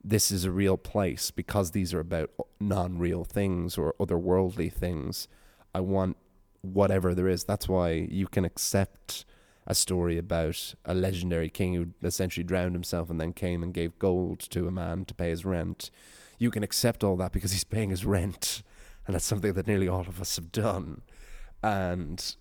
this 0.04 0.32
is 0.32 0.46
a 0.46 0.52
real 0.52 0.78
place 0.78 1.30
because 1.32 1.72
these 1.72 1.94
are 1.94 2.00
about 2.00 2.32
non-real 2.60 3.24
things 3.24 3.78
or 3.78 3.94
otherworldly 4.00 4.72
things. 4.72 5.28
I 5.76 5.82
want 5.82 6.18
whatever 6.62 7.14
there 7.14 7.28
is. 7.28 7.44
That's 7.44 7.68
why 7.68 7.92
you 8.10 8.28
can 8.28 8.46
accept 8.46 9.26
a 9.68 9.76
story 9.76 10.18
about 10.18 10.74
a 10.86 10.96
legendary 10.96 11.50
king 11.50 11.74
who 11.76 11.88
essentially 12.04 12.44
drowned 12.44 12.74
himself 12.74 13.10
and 13.10 13.22
then 13.22 13.34
came 13.34 13.62
and 13.62 13.74
gave 13.74 14.00
gold 14.00 14.40
to 14.40 14.68
a 14.68 14.72
man 14.72 15.06
to 15.06 15.14
pay 15.14 15.30
his 15.30 15.46
rent 15.46 15.92
you 16.42 16.50
can 16.50 16.64
accept 16.64 17.04
all 17.04 17.16
that 17.18 17.32
because 17.32 17.52
he's 17.52 17.64
paying 17.64 17.92
his 17.92 18.04
rent. 18.04 18.64
And 19.06 19.14
that's 19.14 19.26
something 19.26 19.54
that 19.54 19.68
nearly 19.68 19.88
all 19.88 20.02
of 20.02 20.20
us 20.20 20.38
have 20.38 20.52
done. 20.52 21.04
And 21.62 22.36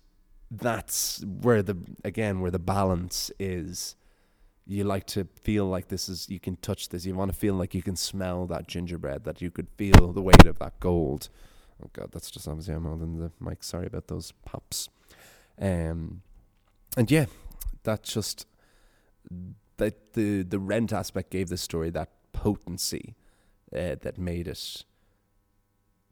that's 0.49 1.23
where 1.23 1.61
the, 1.61 1.77
again, 2.03 2.41
where 2.41 2.49
the 2.49 2.57
balance 2.57 3.29
is. 3.37 3.95
You 4.65 4.85
like 4.85 5.05
to 5.07 5.27
feel 5.43 5.67
like 5.67 5.89
this 5.89 6.09
is, 6.09 6.27
you 6.29 6.39
can 6.39 6.55
touch 6.55 6.89
this. 6.89 7.05
You 7.05 7.13
want 7.13 7.31
to 7.31 7.37
feel 7.37 7.53
like 7.53 7.75
you 7.75 7.83
can 7.83 7.95
smell 7.95 8.47
that 8.47 8.67
gingerbread, 8.67 9.23
that 9.25 9.39
you 9.39 9.51
could 9.51 9.67
feel 9.77 10.11
the 10.13 10.21
weight 10.21 10.47
of 10.47 10.57
that 10.57 10.79
gold. 10.79 11.29
Oh 11.83 11.89
God, 11.93 12.09
that's 12.11 12.31
just 12.31 12.47
obviously 12.47 12.73
I'm 12.73 12.85
holding 12.85 13.19
the 13.19 13.31
mic. 13.39 13.63
Sorry 13.63 13.85
about 13.85 14.07
those 14.07 14.33
pops. 14.45 14.89
Um, 15.59 16.23
and 16.97 17.11
yeah, 17.11 17.25
that's 17.83 18.11
just 18.11 18.47
that 19.77 20.13
the 20.13 20.41
the 20.41 20.59
rent 20.59 20.91
aspect 20.91 21.29
gave 21.29 21.49
the 21.49 21.57
story 21.57 21.91
that 21.91 22.09
potency 22.33 23.15
uh, 23.75 23.95
that 24.01 24.17
made 24.17 24.47
it 24.47 24.83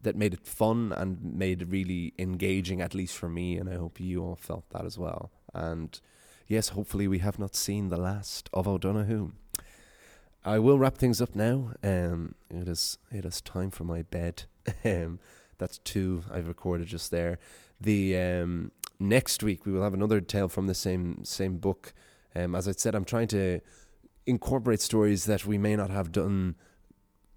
that 0.02 0.16
made 0.16 0.34
it 0.34 0.46
fun 0.46 0.94
and 0.96 1.18
made 1.22 1.62
it 1.62 1.68
really 1.70 2.14
engaging, 2.18 2.82
at 2.82 2.94
least 2.94 3.18
for 3.18 3.28
me, 3.28 3.58
and 3.58 3.70
I 3.70 3.76
hope 3.76 4.00
you 4.00 4.24
all 4.24 4.38
felt 4.38 4.70
that 4.70 4.86
as 4.86 4.98
well. 4.98 5.30
And 5.54 6.00
yes, 6.48 6.70
hopefully 6.70 7.08
we 7.08 7.20
have 7.20 7.38
not 7.38 7.56
seen 7.56 7.90
the 7.90 7.98
last 7.98 8.50
of 8.54 8.68
O'Donoghue. 8.68 9.32
I 10.46 10.60
will 10.60 10.80
wrap 10.80 10.98
things 10.98 11.22
up 11.22 11.36
now. 11.36 11.74
Um, 11.84 12.36
it 12.50 12.68
is 12.68 12.98
it 13.12 13.26
is 13.26 13.42
time 13.42 13.72
for 13.72 13.84
my 13.84 14.04
bed. 14.04 14.44
um, 14.86 15.20
that's 15.58 15.80
two 15.80 16.24
I've 16.32 16.48
recorded 16.48 16.88
just 16.88 17.12
there. 17.12 17.40
The 17.82 18.18
um, 18.18 18.72
next 19.00 19.44
week 19.44 19.66
we 19.66 19.74
will 19.74 19.84
have 19.84 19.94
another 19.94 20.22
tale 20.22 20.48
from 20.48 20.68
the 20.68 20.76
same 20.76 21.26
same 21.26 21.58
book. 21.58 21.94
Um, 22.36 22.56
as 22.56 22.68
I 22.68 22.72
said, 22.72 22.96
I'm 22.96 23.06
trying 23.06 23.28
to 23.30 23.60
incorporate 24.26 24.80
stories 24.80 25.26
that 25.26 25.46
we 25.46 25.58
may 25.58 25.76
not 25.76 25.90
have 25.90 26.12
done 26.12 26.56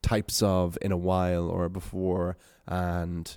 types 0.03 0.43
of 0.43 0.77
in 0.83 0.93
a 0.93 0.97
while 0.97 1.49
or 1.49 1.69
before, 1.69 2.37
and 2.67 3.37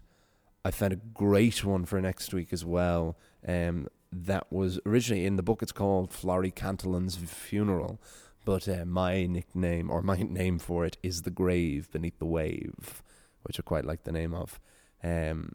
I 0.63 0.71
found 0.71 0.93
a 0.93 0.97
great 0.97 1.63
one 1.63 1.85
for 1.85 2.01
next 2.01 2.33
week 2.33 2.51
as 2.51 2.65
well. 2.65 3.15
Um, 3.47 3.87
that 4.11 4.51
was 4.51 4.79
originally 4.85 5.25
in 5.25 5.35
the 5.35 5.43
book. 5.43 5.61
It's 5.61 5.71
called 5.71 6.11
Flory 6.11 6.51
Cantillon's 6.51 7.15
Funeral, 7.17 7.99
but 8.45 8.67
uh, 8.67 8.85
my 8.85 9.25
nickname 9.25 9.91
or 9.91 10.01
my 10.01 10.17
name 10.17 10.59
for 10.59 10.85
it 10.85 10.97
is 11.03 11.21
the 11.21 11.31
Grave 11.31 11.91
Beneath 11.91 12.19
the 12.19 12.25
Wave, 12.25 13.03
which 13.43 13.59
I 13.59 13.63
quite 13.63 13.85
like 13.85 14.03
the 14.03 14.11
name 14.11 14.33
of. 14.33 14.59
Um, 15.03 15.53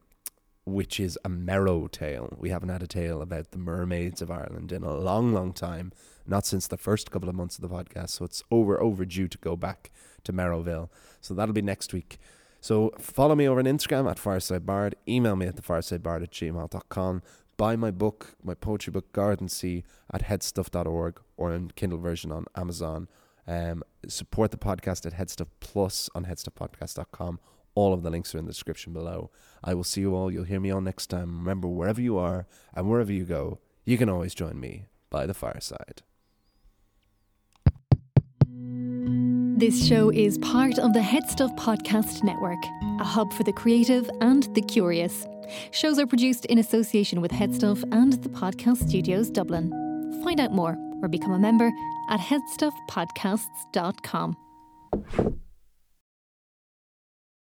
which 0.65 1.01
is 1.01 1.19
a 1.25 1.29
Merrow 1.29 1.89
tale. 1.91 2.37
We 2.39 2.51
haven't 2.51 2.69
had 2.69 2.83
a 2.83 2.87
tale 2.87 3.23
about 3.23 3.51
the 3.51 3.59
mermaids 3.59 4.23
of 4.23 4.31
Ireland 4.31 4.73
in 4.73 4.83
a 4.83 4.95
long, 4.95 5.33
long 5.33 5.53
time, 5.53 5.93
not 6.27 6.47
since 6.47 6.67
the 6.67 6.77
first 6.77 7.11
couple 7.11 7.29
of 7.29 7.35
months 7.35 7.59
of 7.59 7.63
the 7.63 7.75
podcast. 7.75 8.11
So 8.11 8.25
it's 8.25 8.43
over 8.51 8.81
overdue 8.81 9.29
to 9.29 9.39
go 9.39 9.57
back 9.57 9.91
to 10.25 10.33
Merrowville. 10.33 10.89
So 11.21 11.35
that'll 11.35 11.55
be 11.55 11.63
next 11.63 11.93
week. 11.93 12.19
So 12.61 12.93
follow 12.99 13.35
me 13.35 13.49
over 13.49 13.61
on 13.61 13.67
Instagram 13.67 14.11
at 14.11 14.19
Fireside 14.19 14.67
Bard. 14.67 14.95
Email 15.09 15.37
me 15.37 15.47
at 15.47 15.57
thefiresidebard 15.57 16.23
at 16.23 16.31
gmail.com. 16.31 17.23
Buy 17.57 17.77
my 17.77 17.91
book, 17.91 18.37
my 18.43 18.55
poetry 18.55 18.91
book, 18.91 19.13
Gardensea, 19.13 19.83
at 20.13 20.25
headstuff.org 20.25 21.21
or 21.37 21.53
in 21.53 21.71
Kindle 21.73 21.99
version 21.99 22.33
on 22.33 22.47
Amazon. 22.55 23.09
Um, 23.47 23.83
support 24.07 24.51
the 24.51 24.57
podcast 24.57 25.07
at 25.07 25.15
Headstuff 25.15 25.49
Plus 25.61 26.09
on 26.15 26.27
headstuffpodcast.com. 26.27 27.41
All 27.75 27.95
of 27.95 28.03
the 28.03 28.11
links 28.11 28.35
are 28.35 28.39
in 28.39 28.47
the 28.47 28.53
description 28.53 28.93
below. 28.93 29.31
I 29.63 29.75
will 29.75 29.85
see 29.85 30.01
you 30.01 30.15
all. 30.15 30.31
You'll 30.31 30.45
hear 30.45 30.61
me 30.61 30.71
all 30.71 30.81
next 30.81 31.09
time. 31.09 31.39
Remember, 31.39 31.69
wherever 31.69 32.01
you 32.01 32.19
are 32.19 32.47
and 32.75 32.89
wherever 32.89 33.13
you 33.13 33.25
go, 33.25 33.61
you 33.85 33.97
can 33.97 34.09
always 34.09 34.35
join 34.35 34.59
me 34.59 34.87
by 35.11 35.27
the 35.27 35.35
fireside. 35.35 36.03
This 39.61 39.87
show 39.87 40.11
is 40.11 40.39
part 40.39 40.79
of 40.79 40.95
the 40.95 41.01
Headstuff 41.01 41.55
Podcast 41.59 42.25
Network, 42.25 42.65
a 42.99 43.05
hub 43.05 43.31
for 43.35 43.45
the 43.45 43.53
creative 43.53 44.11
and 44.23 44.45
the 44.55 44.63
curious. 44.63 45.27
Shows 45.71 45.99
are 45.99 46.07
produced 46.07 46.47
in 46.47 46.59
association 46.59 47.21
with 47.21 47.31
Headstuff 47.31 47.85
and 47.93 48.15
the 48.23 48.31
Podcast 48.31 48.89
Studios 48.89 49.29
Dublin. 49.29 49.71
Find 50.25 50.41
out 50.41 50.53
more 50.53 50.79
or 51.03 51.09
become 51.09 51.33
a 51.33 51.39
member 51.39 51.71
at 52.09 52.21
headstuffpodcasts.com. 52.21 54.37